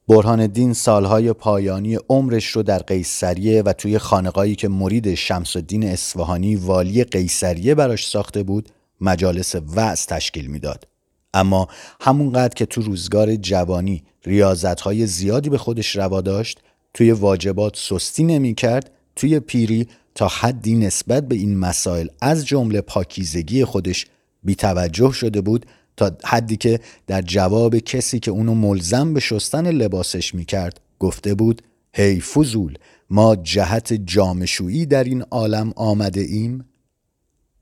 برهان 0.09 0.41
الدین 0.41 0.73
سالهای 0.73 1.33
پایانی 1.33 1.99
عمرش 2.09 2.47
رو 2.47 2.63
در 2.63 2.79
قیصریه 2.79 3.63
و 3.63 3.73
توی 3.73 3.99
خانقایی 3.99 4.55
که 4.55 4.69
مرید 4.69 5.15
شمس 5.15 5.57
الدین 5.57 5.85
اصفهانی 5.85 6.57
والی 6.57 7.05
قیصریه 7.05 7.75
براش 7.75 8.09
ساخته 8.09 8.43
بود 8.43 8.69
مجالس 9.01 9.55
وعظ 9.55 10.07
تشکیل 10.07 10.47
می‌داد. 10.47 10.89
اما 11.35 11.69
همونقدر 12.01 12.55
که 12.55 12.67
تو 12.67 12.81
روزگار 12.83 13.37
جوانی 13.37 14.05
ریاضتهای 14.25 15.07
زیادی 15.07 15.51
به 15.51 15.59
خودش 15.59 15.97
روا 15.97 16.21
داشت 16.21 16.61
توی 16.95 17.13
واجبات 17.13 17.77
سستی 17.77 18.25
نمی 18.25 18.55
کرد 18.55 18.91
توی 19.17 19.41
پیری 19.41 19.89
تا 20.15 20.29
حدی 20.29 20.75
نسبت 20.75 21.29
به 21.29 21.35
این 21.35 21.59
مسائل 21.59 22.09
از 22.21 22.47
جمله 22.47 22.81
پاکیزگی 22.81 23.65
خودش 23.65 24.07
بیتوجه 24.43 25.13
شده 25.13 25.41
بود 25.41 25.67
تا 25.97 26.17
حدی 26.25 26.57
که 26.57 26.81
در 27.07 27.23
جواب 27.23 27.79
کسی 27.79 28.21
که 28.21 28.31
اونو 28.31 28.55
ملزم 28.55 29.15
به 29.15 29.21
شستن 29.21 29.71
لباسش 29.71 30.35
می‌کرد 30.35 30.81
گفته 30.99 31.35
بود 31.35 31.63
هی 31.95 32.21
فضول 32.21 32.79
ما 33.11 33.37
جهت 33.37 33.93
جامشویی 33.93 34.87
در 34.87 35.05
این 35.05 35.23
عالم 35.23 35.73
آمده 35.77 36.21
ایم؟ 36.21 36.65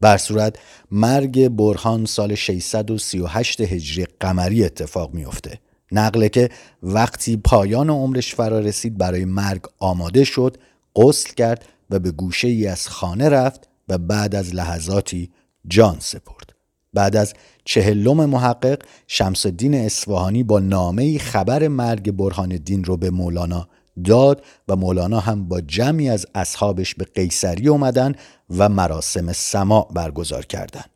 بر 0.00 0.16
صورت 0.16 0.56
مرگ 0.90 1.48
برهان 1.48 2.04
سال 2.04 2.34
638 2.34 3.60
هجری 3.60 4.06
قمری 4.20 4.64
اتفاق 4.64 5.14
میافته. 5.14 5.58
نقله 5.92 6.28
که 6.28 6.50
وقتی 6.82 7.36
پایان 7.36 7.90
عمرش 7.90 8.34
فرا 8.34 8.58
رسید 8.58 8.98
برای 8.98 9.24
مرگ 9.24 9.62
آماده 9.78 10.24
شد 10.24 10.56
قسل 10.96 11.34
کرد 11.34 11.64
و 11.90 11.98
به 11.98 12.10
گوشه 12.10 12.48
ای 12.48 12.66
از 12.66 12.88
خانه 12.88 13.28
رفت 13.28 13.68
و 13.88 13.98
بعد 13.98 14.34
از 14.34 14.54
لحظاتی 14.54 15.30
جان 15.66 15.96
سپرد. 16.00 16.53
بعد 16.94 17.16
از 17.16 17.34
چهلم 17.64 18.24
محقق 18.24 18.78
شمس 19.06 19.46
الدین 19.46 19.74
اصفهانی 19.74 20.42
با 20.42 20.60
نامه 20.60 21.18
خبر 21.18 21.68
مرگ 21.68 22.10
برهان 22.10 22.52
الدین 22.52 22.84
رو 22.84 22.96
به 22.96 23.10
مولانا 23.10 23.68
داد 24.04 24.44
و 24.68 24.76
مولانا 24.76 25.20
هم 25.20 25.48
با 25.48 25.60
جمعی 25.60 26.08
از 26.08 26.26
اصحابش 26.34 26.94
به 26.94 27.04
قیصری 27.04 27.68
اومدن 27.68 28.14
و 28.58 28.68
مراسم 28.68 29.32
سماع 29.32 29.88
برگزار 29.94 30.46
کردند. 30.46 30.90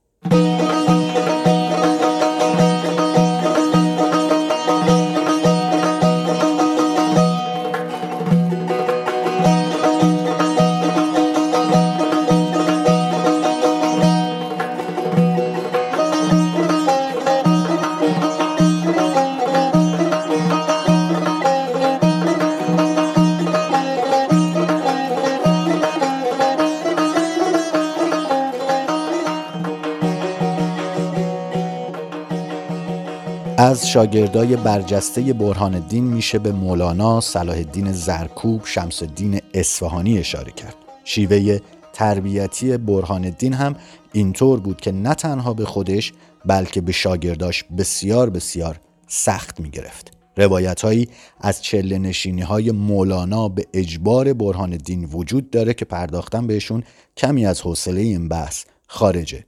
از 33.69 33.89
شاگردای 33.89 34.57
برجسته 34.57 35.33
برهان 35.33 35.75
الدین 35.75 36.05
میشه 36.05 36.39
به 36.39 36.53
مولانا 36.53 37.21
صلاح 37.21 37.57
الدین 37.57 37.93
زرکوب 37.93 38.61
شمس 38.65 39.03
الدین 39.03 39.41
اصفهانی 39.55 40.19
اشاره 40.19 40.53
کرد 40.53 40.75
شیوه 41.05 41.59
تربیتی 41.93 42.77
برهان 42.77 43.25
الدین 43.25 43.53
هم 43.53 43.77
اینطور 44.13 44.61
بود 44.61 44.81
که 44.81 44.93
نه 44.93 45.15
تنها 45.15 45.55
به 45.55 45.65
خودش 45.65 46.13
بلکه 46.47 46.81
به 46.81 46.93
شاگرداش 46.93 47.65
بسیار 47.65 48.31
بسیار 48.31 48.81
سخت 49.07 49.61
می 49.61 49.71
گرفت. 49.71 50.13
روایت 50.37 50.81
هایی 50.81 51.09
از 51.41 51.63
چله 51.63 51.99
نشینی 51.99 52.43
های 52.43 52.71
مولانا 52.71 53.49
به 53.49 53.67
اجبار 53.75 54.33
برهان 54.33 54.73
الدین 54.73 55.05
وجود 55.05 55.51
داره 55.51 55.75
که 55.75 55.85
پرداختن 55.85 56.47
بهشون 56.47 56.83
کمی 57.17 57.47
از 57.47 57.61
حوصله 57.61 58.01
این 58.01 58.29
بحث 58.29 58.65
خارجه. 58.87 59.45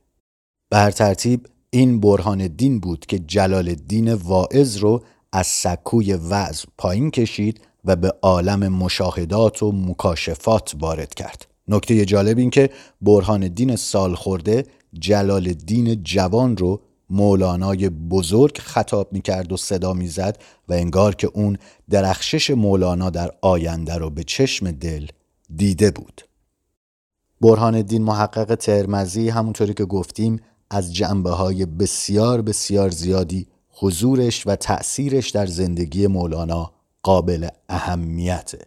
بر 0.70 0.90
ترتیب 0.90 1.46
این 1.70 2.00
برهان 2.00 2.40
الدین 2.40 2.80
بود 2.80 3.06
که 3.06 3.18
جلال 3.18 3.68
الدین 3.68 4.14
واعظ 4.14 4.76
رو 4.76 5.02
از 5.32 5.46
سکوی 5.46 6.14
وعظ 6.14 6.64
پایین 6.78 7.10
کشید 7.10 7.60
و 7.84 7.96
به 7.96 8.12
عالم 8.22 8.68
مشاهدات 8.68 9.62
و 9.62 9.72
مکاشفات 9.72 10.74
وارد 10.80 11.14
کرد. 11.14 11.46
نکته 11.68 12.04
جالب 12.04 12.38
این 12.38 12.50
که 12.50 12.70
برهان 13.00 13.76
سال 13.76 14.14
خورده 14.14 14.66
جلال 14.92 15.46
الدین 15.46 16.02
جوان 16.02 16.56
رو 16.56 16.80
مولانای 17.10 17.88
بزرگ 17.88 18.58
خطاب 18.58 19.12
می‌کرد 19.12 19.52
و 19.52 19.56
صدا 19.56 19.92
می‌زد 19.92 20.38
و 20.68 20.72
انگار 20.72 21.14
که 21.14 21.30
اون 21.34 21.58
درخشش 21.90 22.50
مولانا 22.50 23.10
در 23.10 23.30
آینده 23.40 23.94
رو 23.94 24.10
به 24.10 24.24
چشم 24.24 24.70
دل 24.70 25.06
دیده 25.56 25.90
بود. 25.90 26.22
برهان 27.40 27.74
الدین 27.74 28.02
محقق 28.02 28.54
ترمزی 28.54 29.28
همونطوری 29.28 29.74
که 29.74 29.84
گفتیم 29.84 30.40
از 30.70 30.94
جنبه 30.94 31.30
های 31.30 31.66
بسیار 31.66 32.42
بسیار 32.42 32.90
زیادی 32.90 33.46
حضورش 33.70 34.46
و 34.46 34.56
تأثیرش 34.56 35.30
در 35.30 35.46
زندگی 35.46 36.06
مولانا 36.06 36.72
قابل 37.02 37.48
اهمیته. 37.68 38.66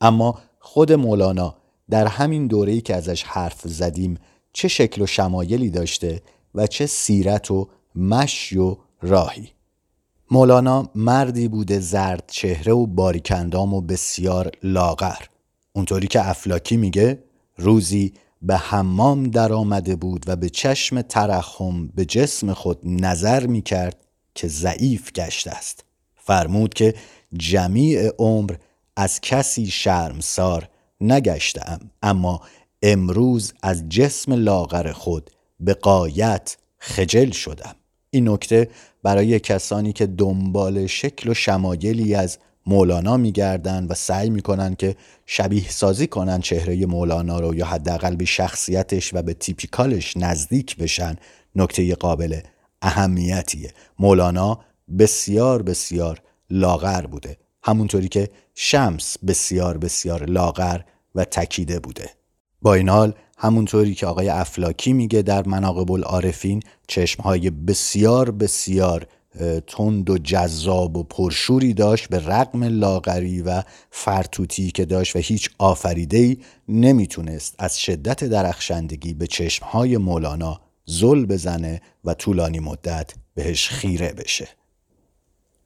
اما 0.00 0.38
خود 0.58 0.92
مولانا 0.92 1.54
در 1.90 2.06
همین 2.06 2.46
دوره‌ای 2.46 2.80
که 2.80 2.96
ازش 2.96 3.22
حرف 3.22 3.60
زدیم 3.64 4.18
چه 4.52 4.68
شکل 4.68 5.02
و 5.02 5.06
شمایلی 5.06 5.70
داشته 5.70 6.22
و 6.54 6.66
چه 6.66 6.86
سیرت 6.86 7.50
و 7.50 7.68
مشی 7.94 8.58
و 8.58 8.76
راهی 9.02 9.50
مولانا 10.30 10.90
مردی 10.94 11.48
بوده 11.48 11.80
زرد 11.80 12.24
چهره 12.26 12.72
و 12.72 12.86
باریکندام 12.86 13.74
و 13.74 13.80
بسیار 13.80 14.50
لاغر 14.62 15.22
اونطوری 15.72 16.06
که 16.06 16.28
افلاکی 16.28 16.76
میگه 16.76 17.24
روزی 17.56 18.12
به 18.46 18.56
حمام 18.56 19.24
در 19.30 19.52
آمده 19.52 19.96
بود 19.96 20.24
و 20.26 20.36
به 20.36 20.48
چشم 20.48 21.02
ترحم 21.02 21.86
به 21.86 22.04
جسم 22.04 22.52
خود 22.52 22.78
نظر 22.84 23.46
می‌کرد 23.46 23.96
که 24.34 24.48
ضعیف 24.48 25.12
گشته 25.12 25.50
است. 25.50 25.84
فرمود 26.14 26.74
که 26.74 26.94
جمیع 27.32 28.10
عمر 28.18 28.54
از 28.96 29.20
کسی 29.20 29.66
شرمسار 29.66 30.68
نگشتم 31.00 31.78
اما 32.02 32.40
امروز 32.82 33.52
از 33.62 33.88
جسم 33.88 34.32
لاغر 34.32 34.92
خود 34.92 35.30
به 35.60 35.74
قایت 35.74 36.56
خجل 36.78 37.30
شدم. 37.30 37.74
این 38.10 38.28
نکته 38.28 38.68
برای 39.02 39.40
کسانی 39.40 39.92
که 39.92 40.06
دنبال 40.06 40.86
شکل 40.86 41.30
و 41.30 41.34
شمایلی 41.34 42.14
از 42.14 42.38
مولانا 42.66 43.16
میگردن 43.16 43.86
و 43.86 43.94
سعی 43.94 44.30
می‌کنن 44.30 44.74
که 44.74 44.96
شبیه 45.26 45.70
سازی 45.70 46.06
کنن 46.06 46.40
چهره 46.40 46.86
مولانا 46.86 47.40
رو 47.40 47.54
یا 47.54 47.66
حداقل 47.66 48.16
به 48.16 48.24
شخصیتش 48.24 49.14
و 49.14 49.22
به 49.22 49.34
تیپیکالش 49.34 50.16
نزدیک 50.16 50.76
بشن 50.76 51.16
نکته 51.56 51.94
قابل 51.94 52.40
اهمیتیه. 52.82 53.70
مولانا 53.98 54.60
بسیار 54.98 55.62
بسیار 55.62 56.22
لاغر 56.50 57.06
بوده. 57.06 57.36
همونطوری 57.62 58.08
که 58.08 58.30
شمس 58.54 59.16
بسیار 59.26 59.78
بسیار 59.78 60.24
لاغر 60.24 60.80
و 61.14 61.24
تکیده 61.24 61.78
بوده. 61.80 62.10
با 62.62 62.74
این 62.74 62.88
حال 62.88 63.14
همونطوری 63.38 63.94
که 63.94 64.06
آقای 64.06 64.28
افلاکی 64.28 64.92
میگه 64.92 65.22
در 65.22 65.48
مناقب 65.48 65.92
العارفین 65.92 66.62
چشمهای 66.88 67.50
بسیار 67.50 68.30
بسیار 68.30 69.06
تند 69.66 70.10
و 70.10 70.18
جذاب 70.18 70.96
و 70.96 71.02
پرشوری 71.02 71.74
داشت 71.74 72.08
به 72.08 72.26
رقم 72.26 72.64
لاغری 72.64 73.42
و 73.42 73.62
فرتوتی 73.90 74.70
که 74.70 74.84
داشت 74.84 75.16
و 75.16 75.18
هیچ 75.18 75.50
آفریدهی 75.58 76.38
نمی‌تونست 76.68 77.54
از 77.58 77.80
شدت 77.80 78.24
درخشندگی 78.24 79.14
به 79.14 79.26
چشمهای 79.26 79.96
مولانا 79.96 80.60
زل 80.84 81.26
بزنه 81.26 81.80
و 82.04 82.14
طولانی 82.14 82.60
مدت 82.60 83.14
بهش 83.34 83.68
خیره 83.68 84.12
بشه. 84.12 84.48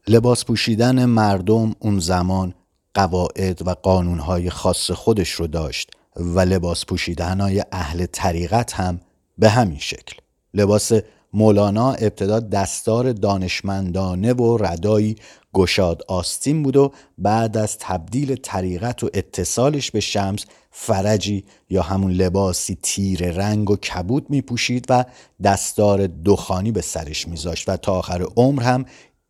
لباس 0.08 0.44
پوشیدن 0.44 1.04
مردم 1.04 1.74
اون 1.78 1.98
زمان 1.98 2.54
قواعد 2.94 3.66
و 3.66 3.70
قانونهای 3.70 4.50
خاص 4.50 4.90
خودش 4.90 5.30
رو 5.30 5.46
داشت 5.46 5.90
و 6.16 6.40
لباس 6.40 6.86
پوشیدنهای 6.86 7.64
اهل 7.72 8.06
طریقت 8.06 8.72
هم 8.72 9.00
به 9.38 9.48
همین 9.48 9.78
شکل. 9.78 10.16
لباس 10.54 10.92
مولانا 11.32 11.92
ابتدا 11.92 12.40
دستار 12.40 13.12
دانشمندانه 13.12 14.32
و 14.32 14.56
ردایی 14.56 15.16
گشاد 15.54 16.02
آستین 16.08 16.62
بود 16.62 16.76
و 16.76 16.92
بعد 17.18 17.56
از 17.56 17.78
تبدیل 17.78 18.36
طریقت 18.36 19.04
و 19.04 19.10
اتصالش 19.14 19.90
به 19.90 20.00
شمس 20.00 20.44
فرجی 20.70 21.44
یا 21.70 21.82
همون 21.82 22.12
لباسی 22.12 22.78
تیر 22.82 23.30
رنگ 23.30 23.70
و 23.70 23.76
کبود 23.76 24.30
می 24.30 24.42
پوشید 24.42 24.86
و 24.88 25.04
دستار 25.42 26.06
دخانی 26.06 26.72
به 26.72 26.80
سرش 26.80 27.28
میذاشت 27.28 27.68
و 27.68 27.76
تا 27.76 27.92
آخر 27.92 28.26
عمر 28.36 28.62
هم 28.62 28.84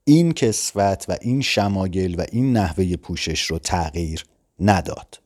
این 0.04 0.32
کسوت 0.32 1.06
و 1.08 1.16
این 1.20 1.40
شماگل 1.40 2.14
و 2.18 2.24
این 2.32 2.56
نحوه 2.56 2.96
پوشش 2.96 3.42
رو 3.42 3.58
تغییر 3.58 4.24
نداد. 4.60 5.18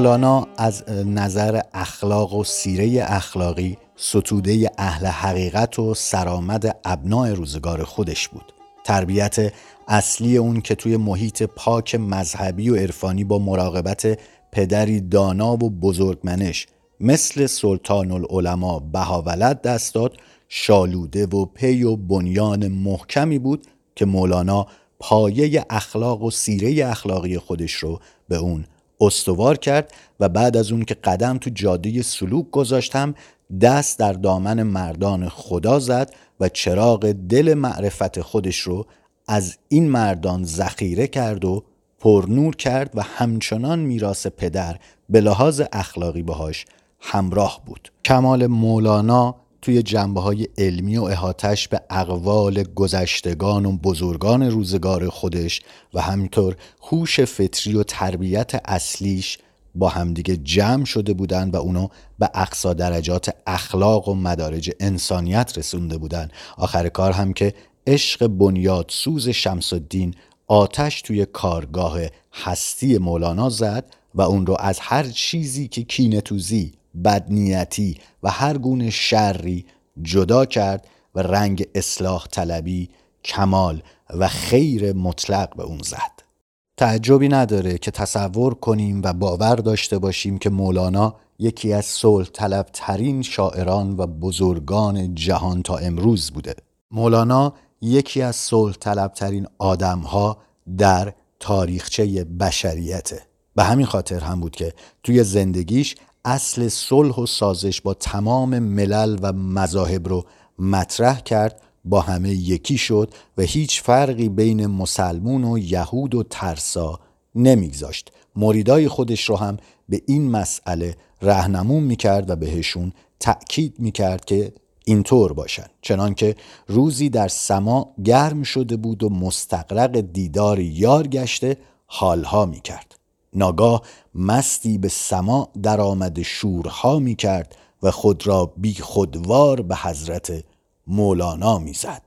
مولانا 0.00 0.48
از 0.56 0.90
نظر 0.90 1.60
اخلاق 1.74 2.34
و 2.34 2.44
سیره 2.44 3.04
اخلاقی 3.06 3.78
ستوده 3.96 4.70
اهل 4.78 5.06
حقیقت 5.06 5.78
و 5.78 5.94
سرآمد 5.94 6.76
ابناع 6.84 7.32
روزگار 7.32 7.84
خودش 7.84 8.28
بود. 8.28 8.52
تربیت 8.84 9.52
اصلی 9.88 10.36
اون 10.36 10.60
که 10.60 10.74
توی 10.74 10.96
محیط 10.96 11.42
پاک 11.42 11.94
مذهبی 11.94 12.70
و 12.70 12.76
عرفانی 12.76 13.24
با 13.24 13.38
مراقبت 13.38 14.18
پدری 14.52 15.00
دانا 15.00 15.52
و 15.52 15.70
بزرگمنش 15.70 16.66
مثل 17.00 17.46
سلطان 17.46 18.10
العلماء 18.10 18.78
بهاولد 18.78 19.62
دست 19.62 19.94
داد 19.94 20.16
شالوده 20.48 21.26
و 21.26 21.44
پی 21.44 21.82
و 21.82 21.96
بنیان 21.96 22.68
محکمی 22.68 23.38
بود 23.38 23.66
که 23.94 24.04
مولانا 24.04 24.66
پایه 24.98 25.64
اخلاق 25.70 26.22
و 26.22 26.30
سیره 26.30 26.86
اخلاقی 26.86 27.38
خودش 27.38 27.72
رو 27.72 28.00
به 28.28 28.36
اون 28.36 28.64
استوار 29.00 29.56
کرد 29.56 29.92
و 30.20 30.28
بعد 30.28 30.56
از 30.56 30.72
اون 30.72 30.84
که 30.84 30.94
قدم 30.94 31.38
تو 31.38 31.50
جاده 31.50 32.02
سلوک 32.02 32.50
گذاشتم 32.50 33.14
دست 33.60 33.98
در 33.98 34.12
دامن 34.12 34.62
مردان 34.62 35.28
خدا 35.28 35.78
زد 35.78 36.14
و 36.40 36.48
چراغ 36.48 37.12
دل 37.12 37.54
معرفت 37.54 38.20
خودش 38.20 38.58
رو 38.58 38.86
از 39.28 39.56
این 39.68 39.88
مردان 39.88 40.44
ذخیره 40.44 41.06
کرد 41.06 41.44
و 41.44 41.64
پرنور 41.98 42.56
کرد 42.56 42.90
و 42.94 43.02
همچنان 43.02 43.78
میراث 43.78 44.26
پدر 44.26 44.78
به 45.08 45.20
لحاظ 45.20 45.62
اخلاقی 45.72 46.22
باهاش 46.22 46.64
همراه 47.00 47.60
بود. 47.66 47.92
کمال 48.04 48.46
مولانا 48.46 49.36
توی 49.62 49.82
جنبه 49.82 50.20
های 50.20 50.48
علمی 50.58 50.96
و 50.96 51.02
احاتش 51.02 51.68
به 51.68 51.80
اقوال 51.90 52.62
گذشتگان 52.62 53.66
و 53.66 53.76
بزرگان 53.76 54.42
روزگار 54.42 55.08
خودش 55.08 55.60
و 55.94 56.00
همینطور 56.00 56.56
هوش 56.82 57.20
فطری 57.20 57.74
و 57.74 57.82
تربیت 57.82 58.60
اصلیش 58.64 59.38
با 59.74 59.88
همدیگه 59.88 60.36
جمع 60.36 60.84
شده 60.84 61.12
بودن 61.12 61.50
و 61.50 61.56
اونو 61.56 61.88
به 62.18 62.30
اقصا 62.34 62.74
درجات 62.74 63.34
اخلاق 63.46 64.08
و 64.08 64.14
مدارج 64.14 64.70
انسانیت 64.80 65.58
رسونده 65.58 65.98
بودن. 65.98 66.28
آخر 66.56 66.88
کار 66.88 67.12
هم 67.12 67.32
که 67.32 67.54
عشق 67.86 68.26
بنیاد 68.26 68.86
سوز 68.88 69.28
شمس 69.28 69.72
الدین 69.72 70.14
آتش 70.46 71.02
توی 71.02 71.26
کارگاه 71.26 71.98
هستی 72.32 72.98
مولانا 72.98 73.48
زد 73.50 73.84
و 74.14 74.22
اون 74.22 74.46
رو 74.46 74.56
از 74.60 74.78
هر 74.80 75.02
چیزی 75.02 75.68
که 75.68 75.82
کینتوزی 75.82 76.72
بدنیتی 77.04 77.98
و 78.22 78.30
هر 78.30 78.58
گونه 78.58 78.90
شری 78.90 79.66
جدا 80.02 80.44
کرد 80.44 80.86
و 81.14 81.22
رنگ 81.22 81.66
اصلاح 81.74 82.26
طلبی 82.26 82.88
کمال 83.24 83.82
و 84.10 84.28
خیر 84.28 84.92
مطلق 84.92 85.56
به 85.56 85.62
اون 85.62 85.80
زد. 85.84 86.30
تعجبی 86.76 87.28
نداره 87.28 87.78
که 87.78 87.90
تصور 87.90 88.54
کنیم 88.54 89.00
و 89.04 89.12
باور 89.12 89.56
داشته 89.56 89.98
باشیم 89.98 90.38
که 90.38 90.50
مولانا 90.50 91.14
یکی 91.38 91.72
از 91.72 91.84
صلح 91.84 92.28
طلبترین 92.32 93.22
شاعران 93.22 93.96
و 93.96 94.06
بزرگان 94.06 95.14
جهان 95.14 95.62
تا 95.62 95.76
امروز 95.76 96.30
بوده. 96.30 96.54
مولانا 96.90 97.54
یکی 97.80 98.22
از 98.22 98.36
صلح 98.36 98.72
طلبترین 98.72 99.46
آدمها 99.58 100.38
در 100.78 101.12
تاریخچه 101.40 102.24
بشریته. 102.24 103.22
به 103.54 103.64
همین 103.64 103.86
خاطر 103.86 104.20
هم 104.20 104.40
بود 104.40 104.56
که 104.56 104.72
توی 105.02 105.24
زندگیش 105.24 105.96
اصل 106.24 106.68
صلح 106.68 107.14
و 107.14 107.26
سازش 107.26 107.80
با 107.80 107.94
تمام 107.94 108.58
ملل 108.58 109.18
و 109.22 109.32
مذاهب 109.32 110.08
رو 110.08 110.24
مطرح 110.58 111.20
کرد 111.20 111.60
با 111.84 112.00
همه 112.00 112.30
یکی 112.30 112.78
شد 112.78 113.14
و 113.38 113.42
هیچ 113.42 113.82
فرقی 113.82 114.28
بین 114.28 114.66
مسلمون 114.66 115.44
و 115.44 115.58
یهود 115.58 116.14
و 116.14 116.22
ترسا 116.22 117.00
نمیگذاشت. 117.34 118.12
مریدای 118.36 118.88
خودش 118.88 119.24
رو 119.24 119.36
هم 119.36 119.56
به 119.88 120.02
این 120.06 120.30
مسئله 120.30 120.96
رهنمون 121.22 121.82
می‌کرد 121.82 122.30
و 122.30 122.36
بهشون 122.36 122.92
تأکید 123.20 123.74
می‌کرد 123.78 124.24
که 124.24 124.52
اینطور 124.84 125.32
باشن. 125.32 125.66
چنانکه 125.82 126.36
روزی 126.68 127.08
در 127.08 127.28
سما 127.28 127.94
گرم 128.04 128.42
شده 128.42 128.76
بود 128.76 129.02
و 129.02 129.08
مستقرق 129.08 130.00
دیدار 130.00 130.58
یار 130.58 131.06
گشته 131.06 131.56
حالها 131.86 132.46
می‌کرد. 132.46 132.89
ناگاه 133.34 133.82
مستی 134.14 134.78
به 134.78 134.88
سما 134.88 135.48
در 135.62 135.80
آمد 135.80 136.22
شورها 136.22 136.98
می‌کرد 136.98 137.56
و 137.82 137.90
خود 137.90 138.26
را 138.26 138.52
بی 138.56 138.74
خودوار 138.74 139.62
به 139.62 139.76
حضرت 139.76 140.44
مولانا 140.86 141.58
می‌زد. 141.58 142.02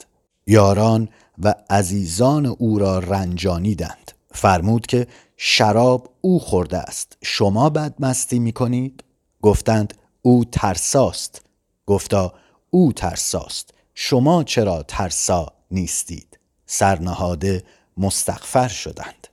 یاران 0.48 1.10
و 1.44 1.56
عزیزان 1.70 2.46
او 2.46 2.80
را 2.80 3.00
رنجانیدند. 3.00 4.12
فرمود 4.32 4.88
که 4.88 5.08
شراب 5.38 6.10
او 6.22 6.40
خورده 6.40 6.78
است. 6.78 7.18
شما 7.24 7.70
بد 7.70 7.94
مستی 8.00 8.40
می 8.40 8.52
کنید؟ 8.52 9.04
گفتند 9.42 9.94
او 10.22 10.46
ترساست. 10.46 11.42
گفتا 11.86 12.34
او 12.70 12.94
ترساست. 12.94 13.74
شما 13.94 14.44
چرا 14.44 14.84
ترسا 14.84 15.54
نیستید؟ 15.72 16.40
سرنهاده 16.66 17.64
مستغفر 17.98 18.68
شدند. 18.68 19.28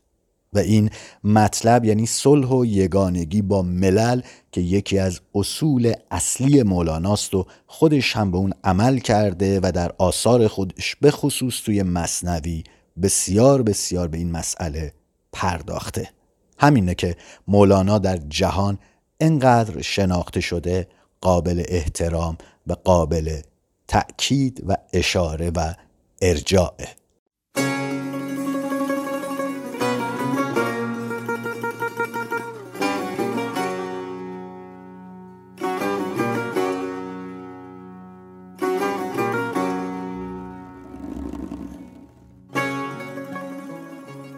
و 0.52 0.58
این 0.58 0.90
مطلب 1.24 1.84
یعنی 1.84 2.06
صلح 2.06 2.48
و 2.48 2.64
یگانگی 2.64 3.42
با 3.42 3.62
ملل 3.62 4.20
که 4.52 4.60
یکی 4.60 4.98
از 4.98 5.20
اصول 5.34 5.92
اصلی 6.10 6.62
مولاناست 6.62 7.34
و 7.34 7.46
خودش 7.66 8.16
هم 8.16 8.30
به 8.30 8.38
اون 8.38 8.52
عمل 8.64 8.98
کرده 8.98 9.60
و 9.62 9.72
در 9.74 9.92
آثار 9.98 10.48
خودش 10.48 10.96
به 10.96 11.10
خصوص 11.10 11.62
توی 11.64 11.82
مصنوی 11.82 12.64
بسیار 13.02 13.62
بسیار 13.62 14.08
به 14.08 14.18
این 14.18 14.32
مسئله 14.32 14.92
پرداخته. 15.32 16.10
همینه 16.58 16.94
که 16.94 17.16
مولانا 17.48 17.98
در 17.98 18.16
جهان 18.16 18.78
انقدر 19.20 19.82
شناخته 19.82 20.40
شده 20.40 20.88
قابل 21.20 21.62
احترام 21.68 22.38
و 22.66 22.72
قابل 22.72 23.40
تأکید 23.88 24.64
و 24.68 24.76
اشاره 24.92 25.50
و 25.50 25.74
ارجاعه. 26.22 26.99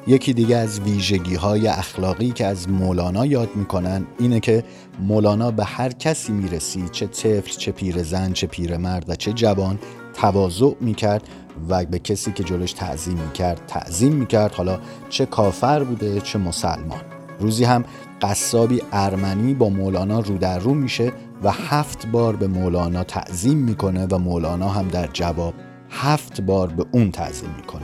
یکی 0.06 0.32
دیگه 0.32 0.56
از 0.56 0.80
ویژگی 0.80 1.34
های 1.34 1.68
اخلاقی 1.68 2.30
که 2.30 2.46
از 2.46 2.68
مولانا 2.68 3.26
یاد 3.26 3.48
می‌کنن 3.54 4.06
اینه 4.18 4.40
که 4.40 4.64
مولانا 5.00 5.50
به 5.50 5.64
هر 5.64 5.92
کسی 5.92 6.32
می‌رسید 6.32 6.90
چه 6.90 7.06
طفل 7.06 7.50
چه 7.50 7.72
پیرزن 7.72 8.32
چه 8.32 8.46
پیرمرد 8.46 9.04
و 9.08 9.14
چه 9.14 9.32
جوان 9.32 9.78
تواضع 10.14 10.70
می‌کرد 10.80 11.28
و 11.68 11.84
به 11.84 11.98
کسی 11.98 12.32
که 12.32 12.44
جلوش 12.44 12.72
تعظیم 12.72 13.18
می‌کرد 13.18 13.66
تعظیم 13.66 14.12
می‌کرد. 14.12 14.54
حالا 14.54 14.78
چه 15.08 15.26
کافر 15.26 15.84
بوده 15.84 16.20
چه 16.20 16.38
مسلمان. 16.38 17.00
روزی 17.40 17.64
هم 17.64 17.84
قصابی 18.22 18.82
ارمنی 18.92 19.54
با 19.54 19.68
مولانا 19.68 20.20
رو 20.20 20.38
در 20.38 20.58
رو 20.58 20.74
میشه 20.74 21.12
و 21.42 21.50
هفت 21.50 22.06
بار 22.06 22.36
به 22.36 22.46
مولانا 22.46 23.04
تعظیم 23.04 23.58
می‌کنه 23.58 24.06
و 24.10 24.18
مولانا 24.18 24.68
هم 24.68 24.88
در 24.88 25.08
جواب 25.12 25.54
هفت 25.90 26.40
بار 26.40 26.68
به 26.68 26.86
اون 26.92 27.10
تعظیم 27.10 27.50
می‌کنه. 27.56 27.82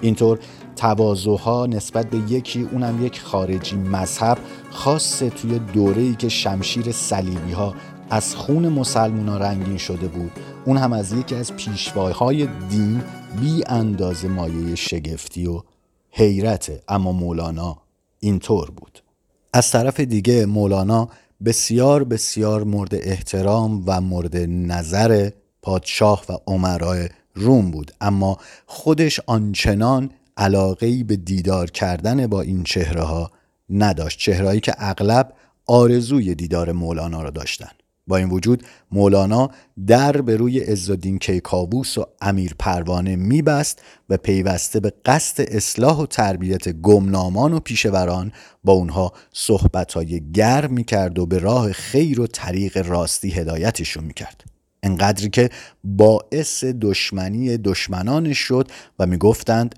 اینطور 0.00 0.38
تواضعها 0.80 1.66
نسبت 1.66 2.10
به 2.10 2.18
یکی 2.32 2.68
اونم 2.72 3.06
یک 3.06 3.20
خارجی 3.20 3.76
مذهب 3.76 4.38
خاصه 4.70 5.30
توی 5.30 5.58
دوره‌ای 5.58 6.14
که 6.14 6.28
شمشیر 6.28 6.92
صلیبی 6.92 7.52
ها 7.52 7.74
از 8.10 8.34
خون 8.34 8.68
مسلمان 8.68 9.28
ها 9.28 9.38
رنگین 9.38 9.76
شده 9.76 10.08
بود. 10.08 10.32
اون 10.64 10.76
هم 10.76 10.92
از 10.92 11.12
یکی 11.12 11.34
از 11.34 11.52
پیشوایهای 11.56 12.48
دین 12.70 13.02
بی 13.40 13.64
اندازه 13.66 14.28
مایه 14.28 14.74
شگفتی 14.74 15.46
و 15.46 15.62
حیرته 16.10 16.82
اما 16.88 17.12
مولانا 17.12 17.76
اینطور 18.20 18.70
بود. 18.70 19.02
از 19.52 19.70
طرف 19.70 20.00
دیگه 20.00 20.46
مولانا 20.46 21.08
بسیار 21.44 22.04
بسیار 22.04 22.64
مورد 22.64 22.94
احترام 22.94 23.82
و 23.86 24.00
مورد 24.00 24.36
نظر 24.46 25.30
پادشاه 25.62 26.24
و 26.28 26.32
عمرای 26.46 27.08
روم 27.34 27.70
بود. 27.70 27.92
اما 28.00 28.38
خودش 28.66 29.20
آنچنان 29.26 30.10
علاقه 30.40 31.04
به 31.04 31.16
دیدار 31.16 31.70
کردن 31.70 32.26
با 32.26 32.42
این 32.42 32.62
چهره 32.62 33.02
ها 33.02 33.30
نداشت 33.70 34.18
چهرهایی 34.18 34.60
که 34.60 34.74
اغلب 34.78 35.32
آرزوی 35.66 36.34
دیدار 36.34 36.72
مولانا 36.72 37.22
را 37.22 37.30
داشتند 37.30 37.82
با 38.06 38.16
این 38.16 38.28
وجود 38.28 38.62
مولانا 38.92 39.50
در 39.86 40.12
به 40.20 40.36
روی 40.36 40.60
عزالدین 40.60 41.18
کیکاووس 41.18 41.98
و 41.98 42.06
امیر 42.20 42.54
پروانه 42.58 43.16
میبست 43.16 43.82
و 44.08 44.16
پیوسته 44.16 44.80
به 44.80 44.92
قصد 45.04 45.44
اصلاح 45.48 45.98
و 45.98 46.06
تربیت 46.06 46.68
گمنامان 46.68 47.52
و 47.52 47.60
پیشوران 47.60 48.32
با 48.64 48.72
اونها 48.72 49.12
صحبتهای 49.32 50.32
گرم 50.32 50.72
می‌کرد 50.72 51.18
و 51.18 51.26
به 51.26 51.38
راه 51.38 51.72
خیر 51.72 52.20
و 52.20 52.26
طریق 52.26 52.88
راستی 52.88 53.30
هدایتشون 53.30 54.04
می‌کرد. 54.04 54.44
انقدری 54.82 55.30
که 55.30 55.50
باعث 55.84 56.64
دشمنی 56.64 57.56
دشمنانش 57.56 58.38
شد 58.38 58.68
و 58.98 59.06
می‌گفتند 59.06 59.74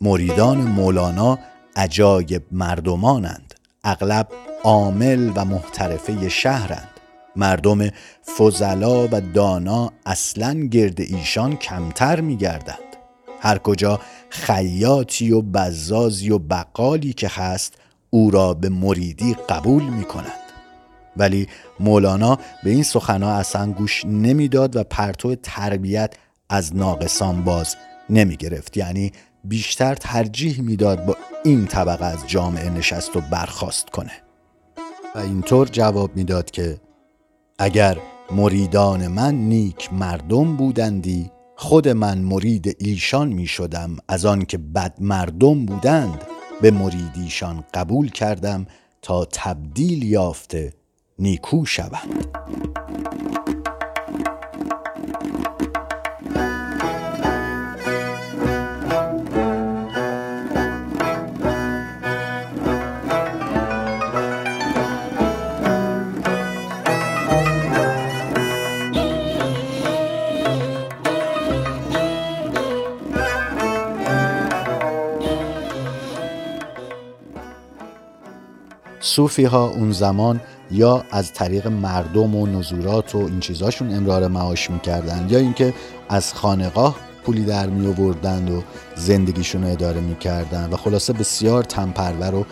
مریدان 0.00 0.58
مولانا 0.58 1.38
عجایب 1.76 2.42
مردمانند 2.52 3.54
اغلب 3.84 4.28
عامل 4.64 5.32
و 5.36 5.44
محترفه 5.44 6.28
شهرند. 6.28 6.88
مردم 7.36 7.90
فضلا 8.38 9.08
و 9.08 9.20
دانا 9.20 9.92
اصلا 10.06 10.54
گرد 10.54 11.00
ایشان 11.00 11.56
کمتر 11.56 12.20
میگردند. 12.20 12.96
هر 13.40 13.58
کجا 13.58 14.00
خیاطی 14.30 15.32
و 15.32 15.42
بزازی 15.42 16.30
و 16.30 16.38
بقالی 16.38 17.12
که 17.12 17.28
هست 17.28 17.74
او 18.10 18.30
را 18.30 18.54
به 18.54 18.68
مریدی 18.68 19.36
قبول 19.48 19.82
می 19.82 20.04
کنند 20.04 20.49
ولی 21.16 21.46
مولانا 21.80 22.38
به 22.64 22.70
این 22.70 22.82
سخنها 22.82 23.32
اصلا 23.32 23.72
گوش 23.72 24.04
نمی‌داد 24.04 24.76
و 24.76 24.84
پرتو 24.84 25.34
تربیت 25.34 26.14
از 26.48 26.76
ناقصان 26.76 27.44
باز 27.44 27.76
نمی 28.10 28.36
گرفت 28.36 28.76
یعنی 28.76 29.12
بیشتر 29.44 29.94
ترجیح 29.94 30.60
می‌داد 30.60 31.04
با 31.04 31.16
این 31.44 31.66
طبقه 31.66 32.04
از 32.04 32.18
جامعه 32.26 32.70
نشست 32.70 33.16
و 33.16 33.20
برخواست 33.20 33.90
کنه. 33.90 34.12
و 35.14 35.18
اینطور 35.18 35.68
جواب 35.68 36.16
می‌داد 36.16 36.50
که 36.50 36.80
اگر 37.58 37.98
مریدان 38.30 39.08
من 39.08 39.34
نیک 39.34 39.92
مردم 39.92 40.56
بودندی 40.56 41.30
خود 41.56 41.88
من 41.88 42.18
مرید 42.18 42.76
ایشان 42.78 43.28
می 43.28 43.46
شدم 43.46 43.96
از 44.08 44.24
آن 44.24 44.44
که 44.44 44.58
بد 44.58 44.94
مردم 45.00 45.66
بودند 45.66 46.24
به 46.60 46.70
مریدیشان 46.70 47.64
قبول 47.74 48.10
کردم 48.10 48.66
تا 49.02 49.24
تبدیل 49.24 50.02
یافته 50.02 50.72
نیکو 51.20 51.64
شوند 51.66 52.30
صوفی 79.00 79.44
ها 79.44 79.66
اون 79.66 79.92
زمان 79.92 80.40
یا 80.70 81.04
از 81.10 81.32
طریق 81.32 81.66
مردم 81.66 82.34
و 82.34 82.46
نزورات 82.46 83.14
و 83.14 83.18
این 83.18 83.40
چیزاشون 83.40 83.94
امرار 83.94 84.28
معاش 84.28 84.70
می‌کردن 84.70 85.26
یا 85.30 85.38
اینکه 85.38 85.74
از 86.08 86.34
خانقاه 86.34 86.96
پولی 87.24 87.44
در 87.44 87.66
می 87.66 87.86
آوردند 87.86 88.50
و 88.50 88.62
زندگیشون 88.96 89.64
رو 89.64 89.70
اداره 89.70 90.00
می‌کردن 90.00 90.70
و 90.72 90.76
خلاصه 90.76 91.12
بسیار 91.12 91.62
تنپرور 91.62 92.34
و 92.34 92.44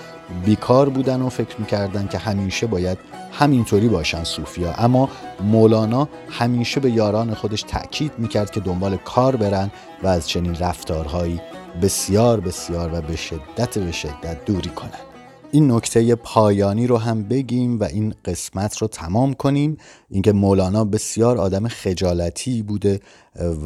بیکار 0.44 0.88
بودن 0.88 1.22
و 1.22 1.28
فکر 1.28 1.56
می‌کردن 1.58 2.06
که 2.06 2.18
همیشه 2.18 2.66
باید 2.66 2.98
همینطوری 3.32 3.88
باشن 3.88 4.24
صوفیا. 4.24 4.72
اما 4.72 5.08
مولانا 5.40 6.08
همیشه 6.30 6.80
به 6.80 6.90
یاران 6.90 7.34
خودش 7.34 7.62
تاکید 7.62 8.12
می‌کرد 8.18 8.50
که 8.50 8.60
دنبال 8.60 8.96
کار 8.96 9.36
برن 9.36 9.70
و 10.02 10.06
از 10.06 10.28
چنین 10.28 10.54
رفتارهایی 10.54 11.40
بسیار 11.82 12.40
بسیار 12.40 12.94
و 12.94 13.00
به 13.00 13.16
شدت 13.16 13.78
به 13.78 13.92
شدت 13.92 14.44
دوری 14.44 14.70
کنن. 14.70 15.07
این 15.50 15.72
نکته 15.72 16.14
پایانی 16.14 16.86
رو 16.86 16.96
هم 16.96 17.22
بگیم 17.22 17.80
و 17.80 17.84
این 17.84 18.14
قسمت 18.24 18.76
رو 18.76 18.88
تمام 18.88 19.34
کنیم. 19.34 19.76
اینکه 20.10 20.32
مولانا 20.32 20.84
بسیار 20.84 21.38
آدم 21.38 21.68
خجالتی 21.68 22.62
بوده 22.62 23.00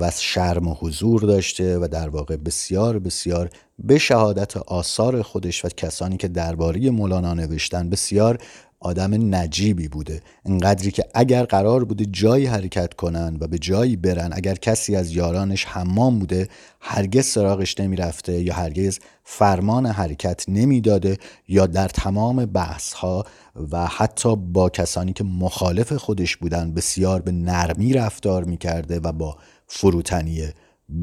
و 0.01 0.11
شرم 0.11 0.69
و 0.69 0.75
حضور 0.75 1.21
داشته 1.21 1.79
و 1.79 1.89
در 1.89 2.09
واقع 2.09 2.37
بسیار 2.37 2.99
بسیار 2.99 3.51
به 3.79 3.99
شهادت 3.99 4.57
آثار 4.57 5.23
خودش 5.23 5.65
و 5.65 5.69
کسانی 5.69 6.17
که 6.17 6.29
درباره 6.29 6.91
مولانا 6.91 7.35
نوشتن 7.35 7.91
بسیار 7.91 8.39
آدم 8.83 9.35
نجیبی 9.35 9.89
بوده. 9.89 10.21
انقدری 10.45 10.91
که 10.91 11.05
اگر 11.15 11.45
قرار 11.45 11.85
بوده 11.85 12.05
جایی 12.05 12.47
حرکت 12.47 12.95
کنن 12.95 13.37
و 13.41 13.47
به 13.47 13.59
جایی 13.59 13.97
برن 13.97 14.31
اگر 14.33 14.55
کسی 14.55 14.97
از 14.97 15.11
یارانش 15.11 15.65
حمام 15.65 16.19
بوده 16.19 16.49
هرگز 16.81 17.27
سراغش 17.27 17.81
نمی‌رفته 17.81 18.41
یا 18.41 18.55
هرگز 18.55 18.99
فرمان 19.25 19.87
حرکت 19.87 20.45
نمی‌داده 20.49 21.19
یا 21.49 21.67
در 21.67 21.89
تمام 21.89 22.47
بحث 22.47 22.93
ها 22.93 23.25
و 23.71 23.87
حتی 23.87 24.37
با 24.37 24.69
کسانی 24.69 25.13
که 25.13 25.25
مخالف 25.25 25.93
خودش 25.93 26.37
بودن 26.37 26.75
بسیار 26.75 27.23
به 27.23 27.33
نرمی 27.33 27.93
رفتار 27.93 28.45
می‌کرده 28.45 29.01
و 29.01 29.13
با 29.13 29.37
فروتنیه 29.67 30.55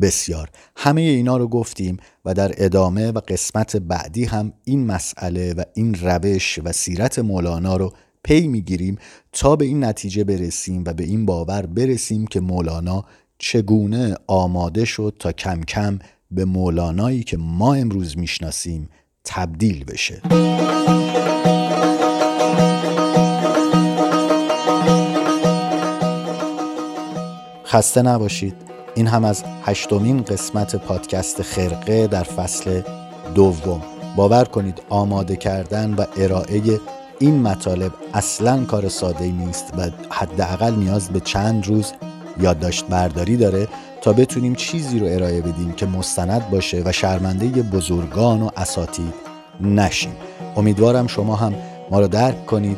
بسیار. 0.02 0.50
همه 0.76 1.02
اینا 1.02 1.38
رو 1.38 1.48
گفتیم 1.48 1.98
و 2.26 2.34
در 2.34 2.52
ادامه 2.58 3.12
و 3.12 3.20
قسمت 3.20 3.78
بعدی 3.78 4.26
هم 4.26 4.54
این 4.64 4.86
مسئله 4.86 5.54
و 5.54 5.64
این 5.74 5.94
روش 5.94 6.60
و 6.64 6.72
سیرت 6.72 7.20
مولانا 7.20 7.78
رو 7.78 7.94
پی 8.24 8.48
می‌گیریم 8.48 8.98
تا 9.32 9.56
به 9.56 9.66
این 9.66 9.84
نتیجه 9.84 10.24
برسیم 10.24 10.84
و 10.86 10.94
به 10.94 11.04
این 11.04 11.26
باور 11.26 11.66
برسیم 11.66 12.28
که 12.28 12.40
مولانا 12.40 13.06
چگونه 13.38 14.16
آماده 14.28 14.86
شد 14.86 15.16
تا 15.20 15.32
کم 15.32 15.62
کم 15.62 16.00
به 16.32 16.46
مولانایی 16.46 17.24
که 17.24 17.38
ما 17.38 17.74
امروز 17.74 18.18
می‌شناسیم 18.18 18.90
تبدیل 19.24 19.84
بشه. 19.84 20.22
خسته 27.66 28.02
نباشید. 28.02 28.69
این 29.00 29.08
هم 29.08 29.26
از 29.26 29.44
هشتمین 29.66 30.24
قسمت 30.24 30.76
پادکست 30.76 31.42
خرقه 31.42 32.08
در 32.08 32.24
فصل 32.24 32.82
دوم. 33.36 33.82
باور 34.16 34.46
کنید 34.46 34.82
آماده 34.90 35.36
کردن 35.36 35.94
و 35.94 36.06
ارائه 36.18 36.62
این 37.20 37.42
مطالب 37.42 37.92
اصلا 38.14 38.64
کار 38.66 38.90
ساده 38.90 39.26
نیست 39.26 39.74
و 39.78 39.90
حداقل 40.10 40.76
نیاز 40.76 41.10
به 41.10 41.20
چند 41.20 41.68
روز 41.68 41.94
یادداشت 42.40 42.86
برداری 42.86 43.38
داره 43.38 43.68
تا 44.02 44.14
بتونیم 44.14 44.56
چیزی 44.56 45.00
رو 45.00 45.08
ارائه 45.08 45.42
بدیم 45.42 45.72
که 45.72 45.86
مستند 45.86 46.50
باشه 46.50 46.82
و 46.86 46.92
شرمنده 46.92 47.48
بزرگان 47.48 48.42
و 48.42 48.50
اساتید 48.58 49.14
نشیم. 49.62 50.16
امیدوارم 50.58 51.08
شما 51.08 51.36
هم 51.36 51.56
ما 51.92 52.00
رو 52.00 52.08
درک 52.08 52.46
کنید 52.46 52.78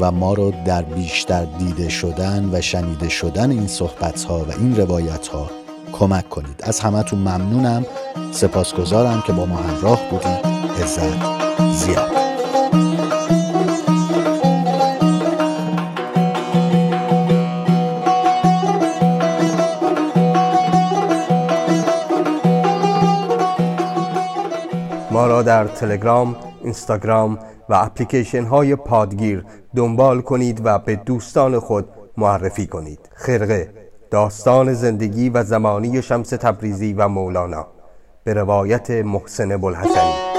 و 0.00 0.10
ما 0.10 0.34
رو 0.34 0.52
در 0.64 0.82
بیشتر 0.82 1.44
دیده 1.44 1.88
شدن 1.88 2.48
و 2.52 2.60
شنیده 2.60 3.08
شدن 3.08 3.50
این 3.50 3.66
صحبت 3.66 4.24
ها 4.24 4.38
و 4.38 4.52
این 4.58 4.76
روایت 4.76 5.28
ها 5.28 5.59
کمک 5.92 6.28
کنید. 6.28 6.60
از 6.62 6.80
همتون 6.80 7.18
ممنونم. 7.18 7.86
سپاسگزارم 8.32 9.22
که 9.26 9.32
با 9.32 9.46
ما 9.46 9.56
همراه 9.56 10.00
بودید 10.10 10.46
عزت 10.82 11.40
زیاد. 11.72 12.10
ما 25.10 25.26
را 25.26 25.42
در 25.42 25.64
تلگرام، 25.64 26.36
اینستاگرام 26.62 27.38
و 27.68 27.74
اپلیکیشن 27.74 28.44
های 28.44 28.76
پادگیر 28.76 29.44
دنبال 29.76 30.20
کنید 30.20 30.60
و 30.64 30.78
به 30.78 30.96
دوستان 30.96 31.58
خود 31.58 31.88
معرفی 32.16 32.66
کنید. 32.66 33.08
خرقه. 33.14 33.79
داستان 34.10 34.74
زندگی 34.74 35.28
و 35.28 35.44
زمانی 35.44 36.02
شمس 36.02 36.28
تبریزی 36.28 36.92
و 36.92 37.08
مولانا. 37.08 37.66
به 38.24 38.34
روایت 38.34 38.90
محسن 38.90 39.56
بلحسنی 39.56 40.29